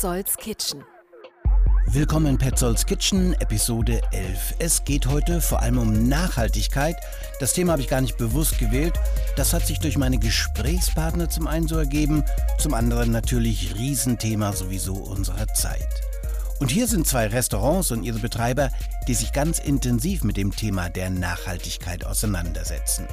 Petzolds 0.00 0.36
Kitchen. 0.38 0.82
Willkommen 1.88 2.24
in 2.24 2.38
Petzolds 2.38 2.86
Kitchen, 2.86 3.34
Episode 3.34 4.00
11. 4.12 4.54
Es 4.58 4.82
geht 4.82 5.04
heute 5.04 5.42
vor 5.42 5.60
allem 5.60 5.76
um 5.76 6.08
Nachhaltigkeit. 6.08 6.96
Das 7.38 7.52
Thema 7.52 7.72
habe 7.72 7.82
ich 7.82 7.88
gar 7.88 8.00
nicht 8.00 8.16
bewusst 8.16 8.58
gewählt. 8.58 8.94
Das 9.36 9.52
hat 9.52 9.66
sich 9.66 9.78
durch 9.78 9.98
meine 9.98 10.16
Gesprächspartner 10.18 11.28
zum 11.28 11.46
einen 11.46 11.68
so 11.68 11.76
ergeben, 11.76 12.24
zum 12.58 12.72
anderen 12.72 13.12
natürlich 13.12 13.74
Riesenthema 13.76 14.54
sowieso 14.54 14.94
unserer 14.94 15.48
Zeit. 15.48 15.90
Und 16.60 16.70
hier 16.70 16.86
sind 16.86 17.06
zwei 17.06 17.26
Restaurants 17.26 17.90
und 17.90 18.02
ihre 18.02 18.20
Betreiber, 18.20 18.70
die 19.06 19.12
sich 19.12 19.34
ganz 19.34 19.58
intensiv 19.58 20.24
mit 20.24 20.38
dem 20.38 20.56
Thema 20.56 20.88
der 20.88 21.10
Nachhaltigkeit 21.10 22.06
auseinandersetzen. 22.06 23.06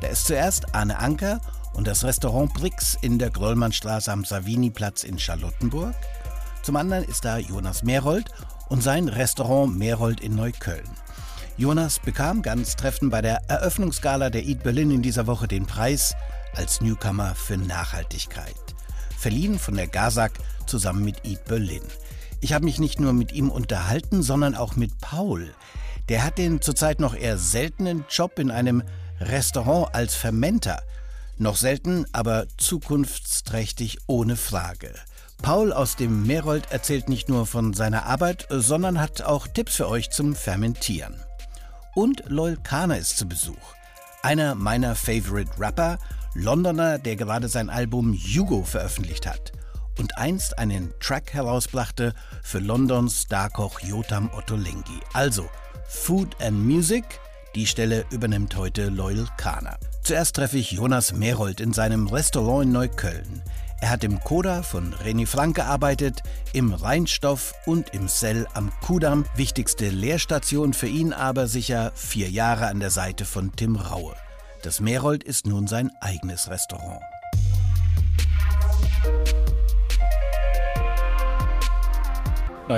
Da 0.00 0.06
ist 0.06 0.28
zuerst 0.28 0.76
Arne 0.76 0.96
Anker 0.96 1.40
und 1.72 1.86
das 1.86 2.04
Restaurant 2.04 2.52
Brix 2.54 2.96
in 3.00 3.18
der 3.18 3.30
Grollmannstraße 3.30 4.12
am 4.12 4.24
Saviniplatz 4.24 5.02
in 5.02 5.18
Charlottenburg. 5.18 5.94
Zum 6.62 6.76
anderen 6.76 7.04
ist 7.04 7.24
da 7.24 7.38
Jonas 7.38 7.82
Merold 7.82 8.30
und 8.68 8.82
sein 8.82 9.08
Restaurant 9.08 9.76
Merold 9.76 10.20
in 10.20 10.34
Neukölln. 10.34 10.88
Jonas 11.56 11.98
bekam 11.98 12.42
ganz 12.42 12.76
treffend 12.76 13.10
bei 13.10 13.22
der 13.22 13.42
Eröffnungsgala 13.48 14.30
der 14.30 14.44
Eat 14.44 14.62
Berlin 14.62 14.90
in 14.90 15.02
dieser 15.02 15.26
Woche 15.26 15.48
den 15.48 15.66
Preis 15.66 16.14
als 16.54 16.80
Newcomer 16.80 17.34
für 17.34 17.56
Nachhaltigkeit. 17.56 18.54
Verliehen 19.18 19.58
von 19.58 19.74
der 19.74 19.86
GASAG 19.86 20.32
zusammen 20.66 21.04
mit 21.04 21.24
Eat 21.24 21.44
Berlin. 21.46 21.82
Ich 22.40 22.52
habe 22.52 22.64
mich 22.64 22.78
nicht 22.78 23.00
nur 23.00 23.12
mit 23.12 23.32
ihm 23.32 23.50
unterhalten, 23.50 24.22
sondern 24.22 24.54
auch 24.54 24.76
mit 24.76 24.98
Paul. 25.00 25.52
Der 26.08 26.24
hat 26.24 26.38
den 26.38 26.60
zurzeit 26.60 27.00
noch 27.00 27.14
eher 27.14 27.36
seltenen 27.38 28.04
Job 28.08 28.38
in 28.38 28.50
einem 28.50 28.82
Restaurant 29.18 29.94
als 29.94 30.14
Fermenter. 30.14 30.82
Noch 31.36 31.56
selten, 31.56 32.06
aber 32.12 32.46
zukunftsträchtig 32.56 33.98
ohne 34.06 34.36
Frage. 34.36 34.94
Paul 35.42 35.72
aus 35.72 35.96
dem 35.96 36.26
Merold 36.26 36.70
erzählt 36.70 37.08
nicht 37.08 37.28
nur 37.28 37.46
von 37.46 37.72
seiner 37.72 38.06
Arbeit, 38.06 38.46
sondern 38.50 39.00
hat 39.00 39.22
auch 39.22 39.46
Tipps 39.46 39.76
für 39.76 39.88
euch 39.88 40.10
zum 40.10 40.34
Fermentieren. 40.34 41.14
Und 41.94 42.22
Loyal 42.28 42.58
Kana 42.62 42.96
ist 42.96 43.16
zu 43.16 43.26
Besuch. 43.26 43.74
Einer 44.22 44.54
meiner 44.54 44.94
Favorite 44.94 45.50
Rapper, 45.58 45.98
Londoner, 46.34 46.98
der 46.98 47.16
gerade 47.16 47.48
sein 47.48 47.70
Album 47.70 48.12
Hugo 48.14 48.62
veröffentlicht 48.62 49.26
hat 49.26 49.52
und 49.98 50.16
einst 50.18 50.58
einen 50.58 50.92
Track 51.00 51.32
herausbrachte 51.32 52.14
für 52.42 52.58
Londons 52.58 53.22
Starkoch 53.22 53.80
Jotam 53.80 54.30
Ottolenghi. 54.32 55.00
Also 55.12 55.48
Food 55.88 56.36
and 56.40 56.64
Music, 56.64 57.04
die 57.54 57.66
Stelle 57.66 58.04
übernimmt 58.10 58.56
heute 58.56 58.88
Loyal 58.88 59.26
Kana. 59.36 59.78
Zuerst 60.02 60.36
treffe 60.36 60.58
ich 60.58 60.72
Jonas 60.72 61.12
Merold 61.12 61.60
in 61.60 61.72
seinem 61.72 62.06
Restaurant 62.06 62.64
in 62.66 62.72
Neukölln. 62.72 63.42
Er 63.82 63.90
hat 63.90 64.04
im 64.04 64.20
Koda 64.20 64.62
von 64.62 64.94
René 64.94 65.26
Frank 65.26 65.56
gearbeitet, 65.56 66.22
im 66.52 66.74
Rheinstoff 66.74 67.54
und 67.64 67.94
im 67.94 68.08
Cell 68.08 68.46
am 68.52 68.70
Kudamm. 68.82 69.24
Wichtigste 69.36 69.88
Lehrstation 69.88 70.74
für 70.74 70.86
ihn 70.86 71.14
aber 71.14 71.46
sicher 71.46 71.92
vier 71.94 72.28
Jahre 72.28 72.66
an 72.66 72.78
der 72.78 72.90
Seite 72.90 73.24
von 73.24 73.52
Tim 73.56 73.76
Raue. 73.76 74.14
Das 74.62 74.80
Merold 74.80 75.24
ist 75.24 75.46
nun 75.46 75.66
sein 75.66 75.90
eigenes 76.00 76.50
Restaurant. 76.50 77.00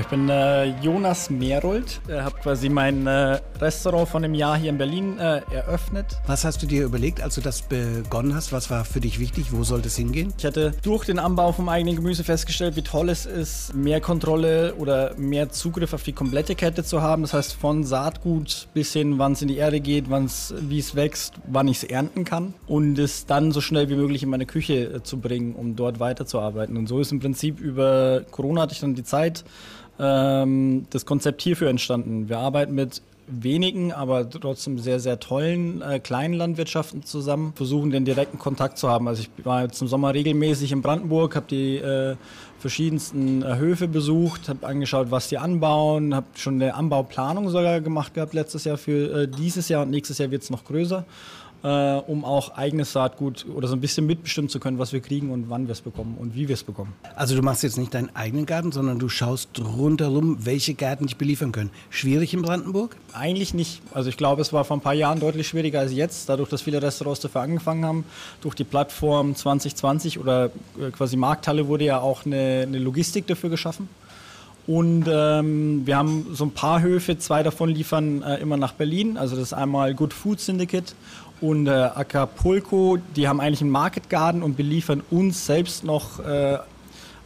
Ich 0.01 0.07
bin 0.07 0.29
äh, 0.29 0.67
Jonas 0.81 1.29
Merold, 1.29 2.01
äh, 2.09 2.21
habe 2.21 2.37
quasi 2.41 2.69
mein 2.69 3.07
äh, 3.07 3.41
Restaurant 3.61 4.09
von 4.09 4.25
einem 4.25 4.35
Jahr 4.35 4.57
hier 4.57 4.71
in 4.71 4.79
Berlin 4.79 5.19
äh, 5.19 5.41
eröffnet. 5.53 6.07
Was 6.27 6.45
hast 6.45 6.63
du 6.63 6.67
dir 6.67 6.85
überlegt, 6.85 7.21
als 7.21 7.35
du 7.35 7.41
das 7.41 7.63
begonnen 7.63 8.35
hast? 8.35 8.53
Was 8.53 8.71
war 8.71 8.85
für 8.85 9.01
dich 9.01 9.19
wichtig? 9.19 9.53
Wo 9.53 9.65
sollte 9.65 9.89
es 9.89 9.97
hingehen? 9.97 10.33
Ich 10.39 10.47
hatte 10.47 10.73
durch 10.83 11.05
den 11.05 11.19
Anbau 11.19 11.53
vom 11.53 11.69
eigenen 11.69 11.97
Gemüse 11.97 12.25
festgestellt, 12.25 12.77
wie 12.77 12.83
toll 12.83 13.09
es 13.11 13.27
ist, 13.27 13.75
mehr 13.75 14.01
Kontrolle 14.01 14.75
oder 14.77 15.15
mehr 15.17 15.51
Zugriff 15.51 15.93
auf 15.93 16.03
die 16.03 16.13
komplette 16.13 16.55
Kette 16.55 16.85
zu 16.85 17.03
haben. 17.03 17.23
Das 17.23 17.35
heißt 17.35 17.55
von 17.55 17.85
Saatgut 17.85 18.69
bis 18.73 18.93
hin, 18.93 19.19
wann 19.19 19.33
es 19.33 19.43
in 19.43 19.49
die 19.49 19.57
Erde 19.57 19.81
geht, 19.81 20.07
wie 20.09 20.79
es 20.79 20.95
wächst, 20.95 21.35
wann 21.47 21.69
ich 21.69 21.83
es 21.83 21.85
ernten 21.85 22.25
kann 22.25 22.55
und 22.67 22.99
es 22.99 23.27
dann 23.27 23.53
so 23.53 23.61
schnell 23.61 23.89
wie 23.89 23.97
möglich 23.97 24.23
in 24.23 24.31
meine 24.31 24.47
Küche 24.47 24.85
äh, 24.85 25.03
zu 25.03 25.19
bringen, 25.19 25.55
um 25.55 25.77
dort 25.77 26.01
weiterzuarbeiten. 26.01 26.77
Und 26.77 26.87
so 26.87 27.01
ist 27.01 27.13
im 27.13 27.21
Prinzip 27.21 27.61
über 27.61 28.23
Corona 28.31 28.63
hatte 28.63 28.73
ich 28.73 28.81
dann 28.81 28.95
die 28.95 29.05
Zeit, 29.05 29.45
ähm, 29.99 30.87
das 30.91 31.07
Konzept 31.07 31.43
hierfür 31.43 31.69
entstanden. 31.69 32.29
Wir 32.29 32.39
arbeiten 32.39 32.75
mit 32.75 33.03
wenigen, 33.27 33.93
aber 33.93 34.29
trotzdem 34.29 34.79
sehr, 34.79 35.01
sehr 35.01 35.21
tollen 35.21 35.81
äh, 35.81 36.01
kleinen 36.01 36.35
Landwirtschaften 36.35 37.05
zusammen, 37.05 37.53
versuchen 37.55 37.91
den 37.91 38.05
direkten 38.05 38.39
Kontakt 38.39 38.79
zu 38.79 38.89
haben. 38.89 39.09
Also 39.09 39.23
ich 39.23 39.47
war 39.47 39.63
jetzt 39.63 39.81
im 39.81 39.89
Sommer 39.89 40.13
regelmäßig 40.13 40.73
in 40.73 40.83
Brandenburg, 40.83 41.37
habe 41.37 41.47
die 41.49 41.77
äh, 41.77 42.17
verschiedensten 42.59 43.43
äh, 43.43 43.57
Höfe 43.57 43.89
besucht, 43.89 44.49
habe 44.49 44.67
angeschaut, 44.67 45.11
was 45.11 45.29
die 45.29 45.39
anbauen, 45.39 46.15
habe 46.15 46.27
schon 46.35 46.55
eine 46.55 46.75
Anbauplanung 46.75 47.49
sogar 47.49 47.81
gemacht 47.81 48.15
gehabt 48.15 48.35
letztes 48.35 48.65
Jahr 48.65 48.77
für 48.77 49.23
äh, 49.23 49.29
dieses 49.29 49.69
Jahr 49.69 49.83
und 49.83 49.91
nächstes 49.91 50.19
Jahr 50.19 50.31
wird 50.31 50.43
es 50.43 50.51
noch 50.51 50.65
größer 50.65 51.05
äh, 51.63 51.95
um 52.07 52.25
auch 52.25 52.57
eigenes 52.57 52.93
Saatgut 52.93 53.47
oder 53.55 53.69
so 53.69 53.75
ein 53.75 53.81
bisschen 53.81 54.07
mitbestimmen 54.07 54.49
zu 54.49 54.59
können, 54.59 54.79
was 54.79 54.93
wir 54.93 55.01
kriegen 55.01 55.31
und 55.31 55.49
wann 55.49 55.69
wir 55.69 55.73
es 55.73 55.81
bekommen 55.81 56.17
und 56.19 56.35
wie 56.35 56.49
wir 56.49 56.55
es 56.55 56.65
bekommen. 56.65 56.93
Also 57.15 57.37
du 57.37 57.43
machst 57.43 57.63
jetzt 57.63 57.79
nicht 57.79 57.95
deinen 57.95 58.15
eigenen 58.15 58.47
Garten, 58.47 58.73
sondern 58.73 58.99
du 58.99 59.09
schaust 59.09 59.49
rundherum, 59.61 60.45
welche 60.45 60.75
Gärten 60.75 61.07
dich 61.07 61.17
beliefern 61.17 61.53
können. 61.53 61.71
Schwierig 61.91 62.35
in 62.35 62.43
Brandenburg? 62.43 62.97
Eigentlich 63.13 63.55
nicht. 63.55 63.81
Also 63.95 64.09
ich 64.09 64.17
glaube, 64.17 64.43
es 64.43 64.53
war 64.53 64.65
vor 64.65 64.77
ein 64.77 64.81
paar 64.81 64.95
Jahren 64.95 65.21
deutlich 65.21 65.49
schwieriger 65.49 65.81
als 65.81 65.93
jetzt, 65.93 66.29
dadurch, 66.29 66.49
dass 66.49 66.63
viele 66.63 66.83
Restaurants 66.83 67.21
dafür 67.21 67.43
angefangen 67.43 67.85
haben. 67.85 68.05
Durch 68.41 68.55
die 68.55 68.65
Plattform 68.65 69.35
2020 69.35 70.19
oder 70.19 70.47
äh, 70.81 70.91
quasi 70.91 71.17
Markthalle 71.17 71.69
wurde 71.69 71.85
ja 71.85 72.01
auch 72.01 72.27
eine, 72.27 72.65
eine 72.67 72.79
Logistik 72.79 73.27
dafür 73.27 73.51
geschaffen. 73.51 73.89
Und 74.67 75.07
ähm, 75.09 75.83
wir 75.87 75.97
haben 75.97 76.29
so 76.33 76.45
ein 76.45 76.53
paar 76.53 76.83
Höfe, 76.83 77.19
zwei 77.19 77.43
davon 77.43 77.69
liefern 77.69 78.23
äh, 78.23 78.37
immer 78.37 78.57
nach 78.57 78.75
Berlin. 78.75 79.17
Also 79.17 79.35
das 79.35 79.47
ist 79.47 79.53
einmal 79.53 79.93
Good 79.95 80.13
Food 80.13 80.39
Syndicate 80.39 80.95
und 81.43 81.67
äh, 81.67 81.71
Acapulco. 81.71 82.99
Die 83.17 83.29
haben 83.29 83.41
eigentlich 83.41 83.61
einen 83.61 83.71
Market 83.71 84.09
Garden 84.09 84.43
und 84.43 84.57
beliefern 84.57 85.03
uns 85.11 85.45
selbst 85.45 85.85
noch 85.85 86.21
äh, 86.21 86.59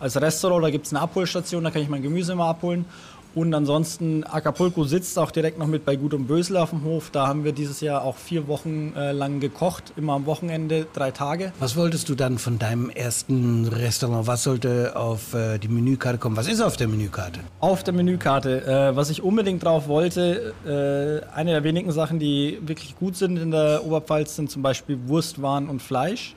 als 0.00 0.20
Restaurant. 0.20 0.64
Da 0.64 0.70
gibt 0.70 0.86
es 0.86 0.92
eine 0.92 1.02
Abholstation, 1.02 1.62
da 1.62 1.70
kann 1.70 1.82
ich 1.82 1.88
mein 1.88 2.02
Gemüse 2.02 2.32
immer 2.32 2.46
abholen. 2.46 2.86
Und 3.36 3.52
ansonsten, 3.52 4.24
Acapulco 4.24 4.84
sitzt 4.84 5.18
auch 5.18 5.30
direkt 5.30 5.58
noch 5.58 5.66
mit 5.66 5.84
bei 5.84 5.96
Gut 5.96 6.14
und 6.14 6.26
Bösel 6.26 6.56
auf 6.56 6.70
dem 6.70 6.84
Hof. 6.84 7.10
Da 7.10 7.26
haben 7.26 7.44
wir 7.44 7.52
dieses 7.52 7.82
Jahr 7.82 8.02
auch 8.02 8.16
vier 8.16 8.48
Wochen 8.48 8.94
äh, 8.96 9.12
lang 9.12 9.40
gekocht, 9.40 9.92
immer 9.98 10.14
am 10.14 10.24
Wochenende, 10.24 10.86
drei 10.94 11.10
Tage. 11.10 11.52
Was 11.58 11.76
wolltest 11.76 12.08
du 12.08 12.14
dann 12.14 12.38
von 12.38 12.58
deinem 12.58 12.88
ersten 12.88 13.66
Restaurant? 13.66 14.26
Was 14.26 14.44
sollte 14.44 14.96
auf 14.96 15.34
äh, 15.34 15.58
die 15.58 15.68
Menükarte 15.68 16.16
kommen? 16.16 16.34
Was 16.34 16.48
ist 16.48 16.62
auf 16.62 16.78
der 16.78 16.88
Menükarte? 16.88 17.40
Auf 17.60 17.84
der 17.84 17.92
Menükarte. 17.92 18.64
Äh, 18.64 18.96
was 18.96 19.10
ich 19.10 19.22
unbedingt 19.22 19.62
drauf 19.62 19.86
wollte, 19.86 20.54
äh, 20.64 21.30
eine 21.36 21.50
der 21.50 21.62
wenigen 21.62 21.92
Sachen, 21.92 22.18
die 22.18 22.58
wirklich 22.62 22.96
gut 22.96 23.16
sind 23.16 23.36
in 23.36 23.50
der 23.50 23.84
Oberpfalz, 23.84 24.36
sind 24.36 24.50
zum 24.50 24.62
Beispiel 24.62 24.98
Wurstwaren 25.08 25.68
und 25.68 25.82
Fleisch. 25.82 26.34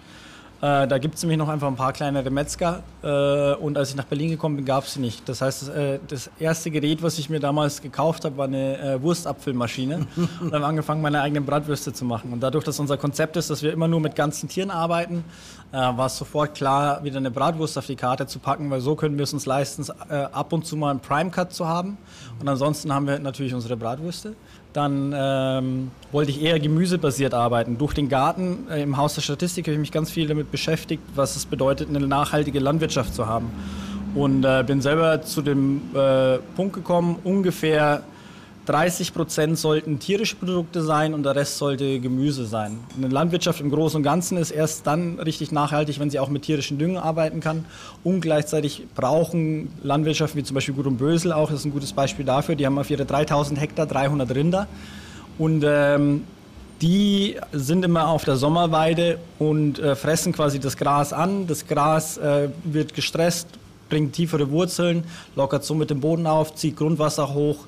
Äh, 0.62 0.88
da 0.88 0.98
gibt 0.98 1.16
es 1.16 1.24
nämlich 1.24 1.38
noch 1.38 1.48
einfach 1.48 1.68
ein 1.68 1.78
paar 1.78 1.94
kleinere 1.94 2.30
Metzger. 2.30 2.84
Äh, 3.02 3.54
und 3.56 3.78
als 3.78 3.92
ich 3.92 3.96
nach 3.96 4.06
Berlin 4.06 4.30
gekommen 4.32 4.58
bin, 4.58 4.66
gab 4.66 4.84
es 4.84 4.94
sie 4.94 5.00
nicht. 5.00 5.28
Das 5.30 5.42
heißt, 5.42 5.62
das, 5.62 5.70
äh, 5.70 6.00
das, 6.06 6.30
erste 6.38 6.70
Gerät, 6.70 7.02
was 7.02 7.18
ich 7.18 7.30
mir 7.30 7.40
damals 7.40 7.82
gekauft 7.82 8.26
habe, 8.26 8.36
war 8.36 8.46
eine 8.46 8.78
äh, 8.78 9.02
Wurstapfelmaschine. 9.02 10.06
und 10.42 10.54
habe 10.54 10.66
angefangen, 10.66 11.02
meine 11.02 11.22
eigenen 11.22 11.46
Bratwürste 11.46 11.94
zu 11.94 12.04
machen. 12.04 12.34
Und 12.34 12.42
dadurch, 12.42 12.66
dass 12.66 12.78
unser 12.78 12.98
Konzept 12.98 13.38
ist, 13.38 13.50
dass 13.50 13.64
wir 13.64 13.72
immer 13.72 13.88
nur 13.88 14.02
mit 14.02 14.18
ganzen 14.18 14.50
Tieren 14.50 14.70
arbeiten, 14.70 15.24
äh, 15.72 15.78
war 15.78 16.08
es 16.08 16.18
sofort 16.18 16.56
klar, 16.56 17.04
wieder 17.06 17.18
eine 17.18 17.32
Bratwurst 17.32 17.78
auf 17.78 17.86
die 17.86 17.96
Karte 17.96 18.28
zu 18.28 18.40
packen, 18.40 18.70
weil 18.70 18.82
so 18.82 18.96
können 18.96 19.18
wir 19.18 19.24
es 19.24 19.32
uns 19.32 19.46
leisten, 19.46 19.86
äh, 20.10 20.16
ab 20.16 20.52
und 20.52 20.66
zu 20.66 20.76
mal 20.76 20.92
einen 20.92 21.00
Prime 21.00 21.30
Cut 21.30 21.54
zu 21.54 21.68
haben. 21.68 21.98
Und 22.40 22.50
ansonsten 22.50 22.94
haben 22.94 23.08
wir 23.08 23.20
natürlich 23.20 23.54
unsere 23.54 23.78
Bratwürste. 23.78 24.36
Dann 24.74 25.14
ähm, 25.18 25.92
wollte 26.12 26.32
ich 26.32 26.42
eher 26.42 26.60
gemüsebasiert 26.60 27.34
arbeiten. 27.34 27.78
Durch 27.78 27.94
den 27.94 28.08
Garten 28.08 28.68
äh, 28.70 28.84
im 28.84 28.98
Haus 28.98 29.16
der 29.16 29.22
Statistik 29.22 29.66
habe 29.66 29.74
ich 29.74 29.80
mich 29.80 29.92
ganz 29.92 30.12
viel 30.12 30.28
damit 30.28 30.52
beschäftigt, 30.52 31.02
was 31.16 31.36
es 31.36 31.46
bedeutet, 31.46 31.90
eine 31.90 32.06
nachhaltige 32.06 32.60
Landwirtschaft 32.60 33.16
zu 33.16 33.26
haben. 33.26 33.50
Und 34.14 34.44
äh, 34.44 34.64
bin 34.66 34.82
selber 34.82 35.22
zu 35.24 35.42
dem 35.42 35.82
äh, 35.96 36.38
Punkt 36.56 36.74
gekommen, 36.74 37.18
ungefähr 37.24 38.04
30 38.70 39.16
Prozent 39.16 39.58
sollten 39.58 39.98
tierische 39.98 40.36
Produkte 40.36 40.84
sein 40.84 41.16
und 41.16 41.24
der 41.24 41.36
Rest 41.36 41.58
sollte 41.58 42.00
Gemüse 42.00 42.46
sein. 42.46 42.80
Eine 42.96 43.08
Landwirtschaft 43.08 43.62
im 43.62 43.72
Großen 43.72 43.98
und 43.98 44.04
Ganzen 44.04 44.38
ist 44.38 44.52
erst 44.52 44.86
dann 44.86 45.20
richtig 45.20 45.52
nachhaltig, 45.52 46.00
wenn 46.00 46.12
sie 46.12 46.20
auch 46.20 46.30
mit 46.30 46.44
tierischen 46.44 46.78
Düngen 46.78 46.98
arbeiten 46.98 47.40
kann. 47.40 47.66
Und 48.04 48.22
gleichzeitig 48.22 48.84
brauchen 48.94 49.70
Landwirtschaften 49.82 50.40
wie 50.40 50.44
zum 50.44 50.54
Beispiel 50.54 50.76
Gut 50.76 50.86
und 50.86 50.98
Bösel 50.98 51.34
auch, 51.34 51.50
das 51.50 51.62
ist 51.62 51.66
ein 51.66 51.72
gutes 51.72 51.94
Beispiel 51.94 52.26
dafür, 52.26 52.54
die 52.56 52.68
haben 52.68 52.78
auf 52.78 52.92
ihre 52.92 53.06
3000 53.06 53.60
Hektar 53.60 53.88
300 53.88 54.36
Rinder. 54.36 54.68
Und 55.40 55.64
ähm, 55.66 56.26
die 56.80 57.38
sind 57.52 57.84
immer 57.84 58.08
auf 58.08 58.24
der 58.24 58.36
Sommerweide 58.36 59.18
und 59.40 59.80
äh, 59.80 59.96
fressen 59.96 60.32
quasi 60.32 60.60
das 60.60 60.78
Gras 60.78 61.12
an. 61.12 61.48
Das 61.48 61.66
Gras 61.66 62.20
äh, 62.20 62.50
wird 62.66 62.94
gestresst, 62.94 63.48
bringt 63.90 64.14
tiefere 64.14 64.52
Wurzeln, 64.52 65.06
lockert 65.36 65.64
somit 65.64 65.90
den 65.90 66.02
Boden 66.02 66.28
auf, 66.28 66.54
zieht 66.54 66.78
Grundwasser 66.78 67.34
hoch 67.34 67.66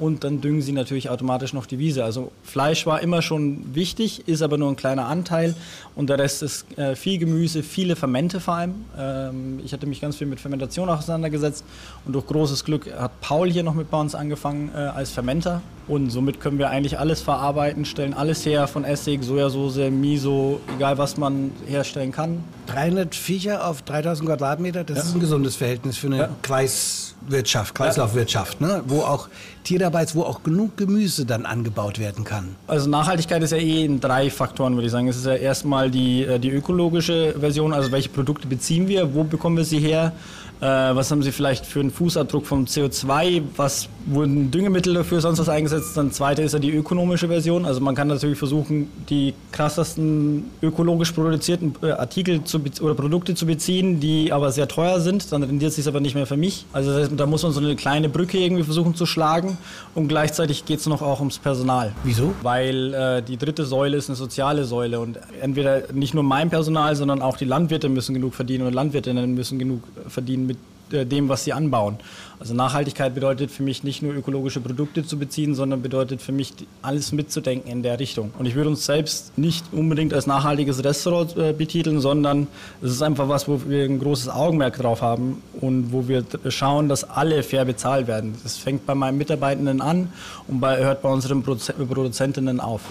und 0.00 0.24
dann 0.24 0.40
düngen 0.40 0.62
sie 0.62 0.72
natürlich 0.72 1.10
automatisch 1.10 1.52
noch 1.52 1.66
die 1.66 1.78
Wiese. 1.78 2.04
Also 2.04 2.32
Fleisch 2.42 2.86
war 2.86 3.02
immer 3.02 3.22
schon 3.22 3.74
wichtig, 3.74 4.26
ist 4.26 4.42
aber 4.42 4.58
nur 4.58 4.70
ein 4.70 4.76
kleiner 4.76 5.06
Anteil 5.06 5.54
und 5.94 6.08
der 6.08 6.18
Rest 6.18 6.42
ist 6.42 6.78
äh, 6.78 6.96
viel 6.96 7.18
Gemüse, 7.18 7.62
viele 7.62 7.96
Fermente 7.96 8.40
vor 8.40 8.54
allem. 8.54 8.74
Ähm, 8.98 9.60
ich 9.64 9.72
hatte 9.72 9.86
mich 9.86 10.00
ganz 10.00 10.16
viel 10.16 10.26
mit 10.26 10.40
Fermentation 10.40 10.88
auseinandergesetzt 10.88 11.64
und 12.04 12.14
durch 12.14 12.26
großes 12.26 12.64
Glück 12.64 12.90
hat 12.98 13.20
Paul 13.20 13.50
hier 13.50 13.62
noch 13.62 13.74
mit 13.74 13.90
bei 13.90 14.00
uns 14.00 14.14
angefangen 14.14 14.70
äh, 14.74 14.78
als 14.78 15.10
Fermenter 15.10 15.60
und 15.88 16.10
somit 16.10 16.40
können 16.40 16.58
wir 16.58 16.70
eigentlich 16.70 16.98
alles 16.98 17.20
verarbeiten, 17.20 17.84
stellen 17.84 18.12
alles 18.12 18.44
her 18.44 18.66
von 18.66 18.84
Essig, 18.84 19.22
Sojasauce, 19.22 19.90
Miso, 19.90 20.60
egal 20.76 20.98
was 20.98 21.16
man 21.16 21.52
herstellen 21.66 22.10
kann. 22.10 22.42
300 22.66 23.14
Viecher 23.14 23.66
auf 23.66 23.82
3000 23.82 24.28
Quadratmeter, 24.28 24.82
das 24.82 24.98
ja. 24.98 25.04
ist 25.04 25.14
ein 25.14 25.20
gesundes 25.20 25.54
Verhältnis 25.54 25.96
für 25.96 26.08
eine 26.08 26.18
ja. 26.18 26.28
Kreiswirtschaft, 26.42 27.74
Kreislaufwirtschaft, 27.76 28.60
ne? 28.60 28.82
wo 28.86 29.02
auch 29.02 29.28
Tier 29.66 29.80
dabei 29.80 30.04
ist, 30.04 30.14
wo 30.14 30.22
auch 30.22 30.44
genug 30.44 30.76
Gemüse 30.76 31.26
dann 31.26 31.44
angebaut 31.44 31.98
werden 31.98 32.22
kann. 32.24 32.54
Also 32.68 32.88
Nachhaltigkeit 32.88 33.42
ist 33.42 33.50
ja 33.50 33.58
eh 33.58 33.84
in 33.84 33.98
drei 33.98 34.30
Faktoren, 34.30 34.74
würde 34.74 34.86
ich 34.86 34.92
sagen. 34.92 35.08
Es 35.08 35.16
ist 35.16 35.26
ja 35.26 35.34
erstmal 35.34 35.90
die, 35.90 36.22
äh, 36.22 36.38
die 36.38 36.50
ökologische 36.50 37.34
Version, 37.38 37.72
also 37.72 37.90
welche 37.90 38.08
Produkte 38.08 38.46
beziehen 38.46 38.86
wir, 38.86 39.12
wo 39.12 39.24
bekommen 39.24 39.56
wir 39.56 39.64
sie 39.64 39.80
her, 39.80 40.12
äh, 40.60 40.64
was 40.64 41.10
haben 41.10 41.22
Sie 41.22 41.32
vielleicht 41.32 41.66
für 41.66 41.80
einen 41.80 41.90
Fußabdruck 41.90 42.46
vom 42.46 42.64
CO2? 42.64 43.42
Was 43.56 43.88
wurden 44.06 44.50
Düngemittel 44.50 44.94
dafür, 44.94 45.20
sonst 45.20 45.38
was 45.38 45.50
eingesetzt? 45.50 45.96
Dann 45.96 46.12
zweite 46.12 46.42
ist 46.42 46.52
ja 46.52 46.58
die 46.58 46.70
ökonomische 46.70 47.28
Version. 47.28 47.66
Also 47.66 47.80
man 47.80 47.94
kann 47.94 48.08
natürlich 48.08 48.38
versuchen, 48.38 48.88
die 49.10 49.34
krassesten 49.52 50.44
ökologisch 50.62 51.12
produzierten 51.12 51.74
äh, 51.82 51.90
Artikel 51.90 52.42
zu 52.44 52.62
oder 52.80 52.94
Produkte 52.94 53.34
zu 53.34 53.44
beziehen, 53.44 54.00
die 54.00 54.32
aber 54.32 54.50
sehr 54.50 54.66
teuer 54.66 55.00
sind. 55.00 55.30
Dann 55.30 55.42
rendiert 55.42 55.70
es 55.70 55.76
sich 55.76 55.86
aber 55.86 56.00
nicht 56.00 56.14
mehr 56.14 56.26
für 56.26 56.38
mich. 56.38 56.64
Also 56.72 57.06
da 57.06 57.26
muss 57.26 57.42
man 57.42 57.52
so 57.52 57.60
eine 57.60 57.76
kleine 57.76 58.08
Brücke 58.08 58.38
irgendwie 58.38 58.62
versuchen 58.62 58.94
zu 58.94 59.04
schlagen. 59.04 59.55
Und 59.94 60.08
gleichzeitig 60.08 60.64
geht 60.64 60.80
es 60.80 60.86
noch 60.86 61.02
auch 61.02 61.20
ums 61.20 61.38
Personal. 61.38 61.92
Wieso? 62.04 62.34
Weil 62.42 62.94
äh, 62.94 63.22
die 63.22 63.36
dritte 63.36 63.64
Säule 63.64 63.96
ist 63.96 64.08
eine 64.08 64.16
soziale 64.16 64.64
Säule. 64.64 65.00
Und 65.00 65.18
entweder 65.40 65.92
nicht 65.92 66.14
nur 66.14 66.22
mein 66.22 66.50
Personal, 66.50 66.96
sondern 66.96 67.22
auch 67.22 67.36
die 67.36 67.44
Landwirte 67.44 67.88
müssen 67.88 68.14
genug 68.14 68.34
verdienen 68.34 68.66
und 68.66 68.72
Landwirtinnen 68.72 69.34
müssen 69.34 69.58
genug 69.58 69.82
verdienen 70.08 70.46
mit 70.46 70.58
äh, 70.92 71.04
dem, 71.04 71.28
was 71.28 71.44
sie 71.44 71.52
anbauen. 71.52 71.98
Also 72.38 72.52
Nachhaltigkeit 72.54 73.14
bedeutet 73.14 73.50
für 73.50 73.62
mich 73.62 73.82
nicht 73.82 74.02
nur 74.02 74.14
ökologische 74.14 74.60
Produkte 74.60 75.04
zu 75.04 75.18
beziehen, 75.18 75.54
sondern 75.54 75.80
bedeutet 75.80 76.20
für 76.20 76.32
mich 76.32 76.52
alles 76.82 77.12
mitzudenken 77.12 77.70
in 77.70 77.82
der 77.82 77.98
Richtung. 77.98 78.30
Und 78.38 78.44
ich 78.44 78.54
würde 78.54 78.68
uns 78.68 78.84
selbst 78.84 79.36
nicht 79.38 79.64
unbedingt 79.72 80.12
als 80.12 80.26
nachhaltiges 80.26 80.84
Restaurant 80.84 81.36
äh, 81.36 81.54
betiteln, 81.54 82.00
sondern 82.00 82.46
es 82.82 82.90
ist 82.90 83.02
einfach 83.02 83.28
was, 83.28 83.48
wo 83.48 83.62
wir 83.66 83.84
ein 83.84 83.98
großes 83.98 84.28
Augenmerk 84.28 84.76
drauf 84.76 85.00
haben 85.00 85.42
und 85.60 85.92
wo 85.92 86.08
wir 86.08 86.24
schauen, 86.48 86.88
dass 86.90 87.04
alle 87.04 87.42
fair 87.42 87.64
bezahlt 87.64 88.06
werden. 88.06 88.34
Das 88.42 88.58
fängt 88.58 88.84
bei 88.84 88.94
meinen 88.94 89.16
Mitarbeitenden 89.16 89.80
an 89.80 90.12
und 90.46 90.60
bei, 90.60 90.78
hört 90.78 91.00
bei 91.00 91.08
unseren 91.08 91.42
Produzentinnen 91.42 92.60
auf. 92.60 92.82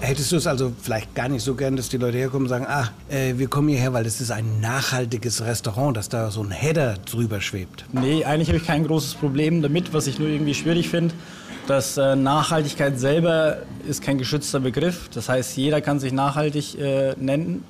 Hättest 0.00 0.30
du 0.30 0.36
es 0.36 0.46
also 0.46 0.72
vielleicht 0.80 1.14
gar 1.14 1.28
nicht 1.28 1.42
so 1.42 1.54
gern, 1.54 1.74
dass 1.76 1.88
die 1.88 1.96
Leute 1.96 2.18
herkommen 2.18 2.44
und 2.44 2.48
sagen, 2.48 2.66
ah, 2.68 2.90
äh, 3.08 3.34
wir 3.36 3.48
kommen 3.48 3.68
hierher, 3.68 3.92
weil 3.92 4.04
das 4.04 4.20
ist 4.20 4.30
ein 4.30 4.60
nachhaltiges 4.60 5.42
Restaurant, 5.42 5.96
dass 5.96 6.08
da 6.08 6.30
so 6.30 6.42
ein 6.42 6.50
Header 6.50 6.96
drüber 7.10 7.40
schwebt? 7.40 7.84
Nee, 7.92 8.24
eigentlich 8.24 8.48
habe 8.48 8.58
ich 8.58 8.66
kein 8.66 8.86
großes 8.86 9.14
Problem 9.14 9.62
damit, 9.62 9.94
was 9.94 10.06
ich 10.06 10.18
nur 10.18 10.28
irgendwie 10.28 10.54
schwierig 10.54 10.88
finde. 10.88 11.14
dass 11.66 11.96
äh, 11.96 12.14
Nachhaltigkeit 12.14 12.98
selber 12.98 13.58
ist 13.88 14.02
kein 14.02 14.18
geschützter 14.18 14.60
Begriff. 14.60 15.08
Das 15.12 15.28
heißt, 15.28 15.56
jeder 15.56 15.80
kann 15.80 15.98
sich 15.98 16.12
nachhaltig 16.12 16.78
äh, 16.78 17.14
nennen. 17.18 17.64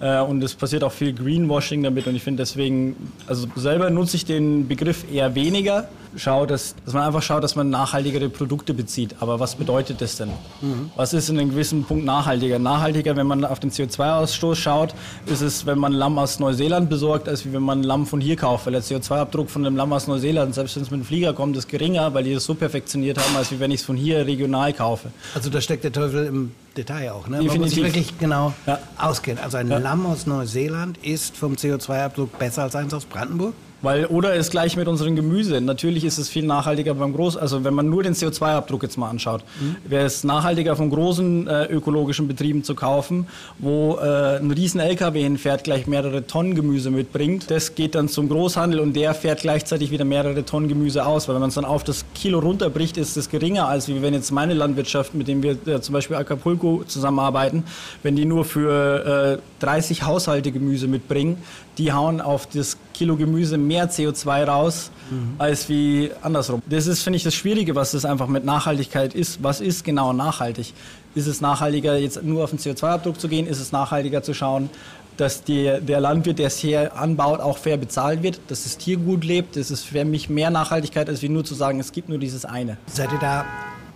Äh, 0.00 0.20
und 0.20 0.42
es 0.42 0.54
passiert 0.54 0.84
auch 0.84 0.92
viel 0.92 1.12
Greenwashing 1.12 1.82
damit. 1.82 2.06
Und 2.06 2.14
ich 2.14 2.22
finde 2.22 2.42
deswegen, 2.42 3.12
also 3.26 3.46
selber 3.56 3.90
nutze 3.90 4.16
ich 4.16 4.24
den 4.24 4.68
Begriff 4.68 5.04
eher 5.12 5.34
weniger. 5.34 5.88
Schau, 6.16 6.46
dass, 6.46 6.74
dass 6.84 6.94
man 6.94 7.04
einfach 7.04 7.22
schaut, 7.22 7.44
dass 7.44 7.56
man 7.56 7.70
nachhaltigere 7.70 8.28
Produkte 8.28 8.74
bezieht. 8.74 9.16
Aber 9.20 9.40
was 9.40 9.54
bedeutet 9.54 10.00
das 10.00 10.16
denn? 10.16 10.30
Mhm. 10.60 10.90
Was 10.96 11.12
ist 11.12 11.28
in 11.28 11.38
einem 11.38 11.50
gewissen 11.50 11.84
Punkt 11.84 12.04
nachhaltiger? 12.04 12.58
Nachhaltiger, 12.58 13.16
wenn 13.16 13.26
man 13.26 13.44
auf 13.44 13.60
den 13.60 13.70
CO2-Ausstoß 13.70 14.54
schaut, 14.56 14.94
ist 15.26 15.40
es, 15.40 15.66
wenn 15.66 15.78
man 15.78 15.92
Lamm 15.92 16.18
aus 16.18 16.40
Neuseeland 16.40 16.90
besorgt, 16.90 17.28
als 17.28 17.50
wenn 17.50 17.62
man 17.62 17.82
Lamm 17.82 18.06
von 18.06 18.20
hier 18.20 18.36
kauft. 18.36 18.66
Weil 18.66 18.72
der 18.72 18.82
CO2-Abdruck 18.82 19.50
von 19.50 19.64
einem 19.64 19.76
Lamm 19.76 19.92
aus 19.92 20.06
Neuseeland, 20.06 20.54
selbst 20.54 20.76
wenn 20.76 20.82
es 20.82 20.90
mit 20.90 21.00
dem 21.00 21.04
Flieger 21.04 21.32
kommt, 21.32 21.56
ist 21.56 21.68
geringer, 21.68 22.12
weil 22.14 22.24
die 22.24 22.34
das 22.34 22.44
so 22.44 22.54
perfektioniert 22.54 23.18
haben, 23.18 23.36
als 23.36 23.50
wie 23.52 23.60
wenn 23.60 23.70
ich 23.70 23.80
es 23.80 23.86
von 23.86 23.96
hier 23.96 24.26
regional 24.26 24.72
kaufe. 24.72 25.10
Also 25.34 25.50
da 25.50 25.60
steckt 25.60 25.84
der 25.84 25.92
Teufel 25.92 26.26
im 26.26 26.52
Detail 26.76 27.12
auch. 27.12 27.26
Ne? 27.28 27.38
Definitiv. 27.38 27.52
Man 27.52 27.60
muss 27.60 27.70
sich 27.70 27.82
wirklich 27.84 28.18
genau 28.18 28.52
ja. 28.66 28.78
auskennen. 28.98 29.42
Also 29.42 29.56
ein 29.56 29.68
ja. 29.68 29.78
Lamm 29.78 30.06
aus 30.06 30.26
Neuseeland 30.26 30.98
ist 30.98 31.36
vom 31.36 31.54
CO2-Abdruck 31.54 32.38
besser 32.38 32.62
als 32.62 32.74
eins 32.74 32.94
aus 32.94 33.04
Brandenburg? 33.04 33.54
Weil, 33.82 34.06
oder 34.06 34.34
ist 34.34 34.50
gleich 34.50 34.76
mit 34.76 34.88
unserem 34.88 35.16
Gemüse. 35.16 35.60
Natürlich 35.60 36.04
ist 36.04 36.18
es 36.18 36.28
viel 36.28 36.44
nachhaltiger 36.44 36.94
beim 36.94 37.14
Groß, 37.14 37.36
also 37.36 37.64
wenn 37.64 37.74
man 37.74 37.88
nur 37.88 38.02
den 38.02 38.14
CO2-Abdruck 38.14 38.82
jetzt 38.82 38.98
mal 38.98 39.08
anschaut, 39.08 39.42
mhm. 39.60 39.76
wäre 39.88 40.04
es 40.04 40.22
nachhaltiger 40.22 40.76
von 40.76 40.90
großen 40.90 41.46
äh, 41.46 41.64
ökologischen 41.66 42.28
Betrieben 42.28 42.62
zu 42.62 42.74
kaufen, 42.74 43.26
wo 43.58 43.96
äh, 43.96 44.38
ein 44.38 44.50
riesen 44.50 44.80
LKW 44.80 45.22
hinfährt, 45.22 45.64
gleich 45.64 45.86
mehrere 45.86 46.26
Tonnen 46.26 46.54
Gemüse 46.54 46.90
mitbringt. 46.90 47.50
Das 47.50 47.74
geht 47.74 47.94
dann 47.94 48.08
zum 48.08 48.28
Großhandel 48.28 48.80
und 48.80 48.94
der 48.94 49.14
fährt 49.14 49.40
gleichzeitig 49.40 49.90
wieder 49.90 50.04
mehrere 50.04 50.44
Tonnen 50.44 50.68
Gemüse 50.68 51.06
aus, 51.06 51.28
weil 51.28 51.34
wenn 51.34 51.40
man 51.40 51.48
es 51.48 51.54
dann 51.54 51.64
auf 51.64 51.82
das 51.82 52.04
Kilo 52.14 52.40
runterbricht, 52.40 52.98
ist 52.98 53.16
es 53.16 53.30
geringer, 53.30 53.66
als 53.66 53.88
wie 53.88 54.02
wenn 54.02 54.12
jetzt 54.12 54.30
meine 54.30 54.54
Landwirtschaft, 54.54 55.14
mit 55.14 55.26
dem 55.28 55.42
wir 55.42 55.56
äh, 55.66 55.80
zum 55.80 55.94
Beispiel 55.94 56.16
Acapulco 56.16 56.84
zusammenarbeiten, 56.86 57.64
wenn 58.02 58.16
die 58.16 58.26
nur 58.26 58.44
für 58.44 59.40
30 59.60 60.00
äh, 60.00 60.04
Haushalte 60.04 60.52
Gemüse 60.52 60.86
mitbringen, 60.86 61.38
die 61.78 61.92
hauen 61.92 62.20
auf 62.20 62.46
das 62.46 62.76
Kilo 63.00 63.16
Gemüse 63.16 63.56
mehr 63.56 63.90
CO2 63.90 64.44
raus, 64.44 64.90
mhm. 65.10 65.36
als 65.38 65.70
wie 65.70 66.10
andersrum. 66.20 66.60
Das 66.68 66.86
ist, 66.86 67.02
finde 67.02 67.16
ich, 67.16 67.22
das 67.22 67.34
Schwierige, 67.34 67.74
was 67.74 67.92
das 67.92 68.04
einfach 68.04 68.26
mit 68.26 68.44
Nachhaltigkeit 68.44 69.14
ist. 69.14 69.42
Was 69.42 69.62
ist 69.62 69.84
genau 69.84 70.12
nachhaltig? 70.12 70.74
Ist 71.14 71.26
es 71.26 71.40
nachhaltiger, 71.40 71.96
jetzt 71.96 72.22
nur 72.22 72.44
auf 72.44 72.50
den 72.50 72.58
CO2-Abdruck 72.58 73.18
zu 73.18 73.28
gehen? 73.28 73.46
Ist 73.46 73.58
es 73.58 73.72
nachhaltiger 73.72 74.22
zu 74.22 74.34
schauen, 74.34 74.68
dass 75.16 75.42
die, 75.42 75.78
der 75.80 75.98
Landwirt, 75.98 76.38
der 76.38 76.48
es 76.48 76.58
hier 76.58 76.94
anbaut, 76.94 77.40
auch 77.40 77.56
fair 77.56 77.78
bezahlt 77.78 78.22
wird, 78.22 78.38
dass 78.48 78.64
das 78.64 78.76
Tier 78.76 78.98
gut 78.98 79.24
lebt? 79.24 79.56
Das 79.56 79.70
ist 79.70 79.84
für 79.84 80.04
mich 80.04 80.28
mehr 80.28 80.50
Nachhaltigkeit, 80.50 81.08
als 81.08 81.22
wie 81.22 81.30
nur 81.30 81.42
zu 81.46 81.54
sagen, 81.54 81.80
es 81.80 81.92
gibt 81.92 82.10
nur 82.10 82.18
dieses 82.18 82.44
eine. 82.44 82.76
Seid 82.86 83.10
ihr 83.12 83.18
da 83.18 83.46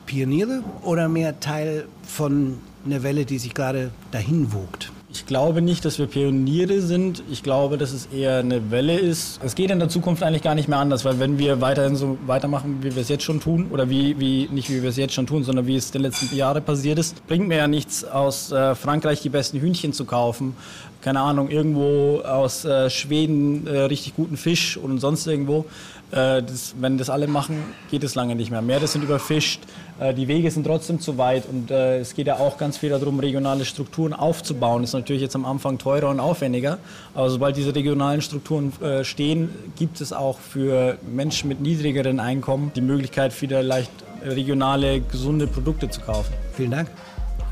Pioniere 0.06 0.62
oder 0.80 1.10
mehr 1.10 1.38
Teil 1.40 1.88
von 2.08 2.58
einer 2.86 3.02
Welle, 3.02 3.26
die 3.26 3.38
sich 3.38 3.52
gerade 3.52 3.90
dahin 4.12 4.54
wogt? 4.54 4.93
Ich 5.14 5.26
glaube 5.26 5.62
nicht, 5.62 5.84
dass 5.84 6.00
wir 6.00 6.08
Pioniere 6.08 6.80
sind. 6.80 7.22
Ich 7.30 7.44
glaube, 7.44 7.78
dass 7.78 7.92
es 7.92 8.06
eher 8.06 8.38
eine 8.38 8.72
Welle 8.72 8.98
ist. 8.98 9.38
Es 9.44 9.54
geht 9.54 9.70
in 9.70 9.78
der 9.78 9.88
Zukunft 9.88 10.24
eigentlich 10.24 10.42
gar 10.42 10.56
nicht 10.56 10.68
mehr 10.68 10.78
anders, 10.78 11.04
weil 11.04 11.20
wenn 11.20 11.38
wir 11.38 11.60
weiterhin 11.60 11.94
so 11.94 12.18
weitermachen, 12.26 12.78
wie 12.80 12.96
wir 12.96 13.00
es 13.00 13.08
jetzt 13.08 13.22
schon 13.22 13.38
tun, 13.38 13.68
oder 13.70 13.88
wie, 13.88 14.18
wie 14.18 14.48
nicht 14.50 14.68
wie 14.70 14.82
wir 14.82 14.90
es 14.90 14.96
jetzt 14.96 15.14
schon 15.14 15.28
tun, 15.28 15.44
sondern 15.44 15.68
wie 15.68 15.76
es 15.76 15.92
die 15.92 15.98
letzten 15.98 16.34
Jahre 16.34 16.60
passiert 16.60 16.98
ist, 16.98 17.24
bringt 17.28 17.46
mir 17.46 17.58
ja 17.58 17.68
nichts, 17.68 18.04
aus 18.04 18.50
äh, 18.50 18.74
Frankreich 18.74 19.22
die 19.22 19.28
besten 19.28 19.60
Hühnchen 19.60 19.92
zu 19.92 20.04
kaufen. 20.04 20.56
Keine 21.04 21.20
Ahnung, 21.20 21.50
irgendwo 21.50 22.20
aus 22.20 22.64
äh, 22.64 22.88
Schweden 22.88 23.66
äh, 23.66 23.80
richtig 23.80 24.16
guten 24.16 24.38
Fisch 24.38 24.78
und 24.78 25.00
sonst 25.00 25.26
irgendwo. 25.26 25.66
Äh, 26.12 26.42
das, 26.42 26.74
wenn 26.80 26.96
das 26.96 27.10
alle 27.10 27.26
machen, 27.26 27.62
geht 27.90 28.04
es 28.04 28.14
lange 28.14 28.34
nicht 28.34 28.50
mehr. 28.50 28.62
Meere 28.62 28.86
sind 28.86 29.04
überfischt, 29.04 29.60
äh, 30.00 30.14
die 30.14 30.28
Wege 30.28 30.50
sind 30.50 30.64
trotzdem 30.64 31.00
zu 31.00 31.18
weit 31.18 31.44
und 31.46 31.70
äh, 31.70 31.98
es 31.98 32.14
geht 32.14 32.26
ja 32.26 32.36
auch 32.36 32.56
ganz 32.56 32.78
viel 32.78 32.88
darum, 32.88 33.20
regionale 33.20 33.66
Strukturen 33.66 34.14
aufzubauen. 34.14 34.80
Das 34.80 34.90
ist 34.90 34.94
natürlich 34.94 35.20
jetzt 35.20 35.36
am 35.36 35.44
Anfang 35.44 35.76
teurer 35.76 36.08
und 36.08 36.20
aufwendiger, 36.20 36.78
aber 37.14 37.28
sobald 37.28 37.58
diese 37.58 37.74
regionalen 37.74 38.22
Strukturen 38.22 38.72
stehen, 39.02 39.50
gibt 39.76 40.00
es 40.00 40.14
auch 40.14 40.38
für 40.38 40.96
Menschen 41.06 41.48
mit 41.48 41.60
niedrigeren 41.60 42.18
Einkommen 42.18 42.72
die 42.74 42.80
Möglichkeit, 42.80 43.40
wieder 43.42 43.62
leicht 43.62 43.90
regionale, 44.24 45.02
gesunde 45.02 45.46
Produkte 45.46 45.90
zu 45.90 46.00
kaufen. 46.00 46.32
Vielen 46.54 46.70
Dank. 46.70 46.90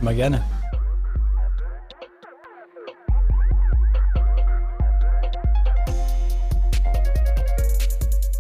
Mal 0.00 0.14
gerne. 0.14 0.42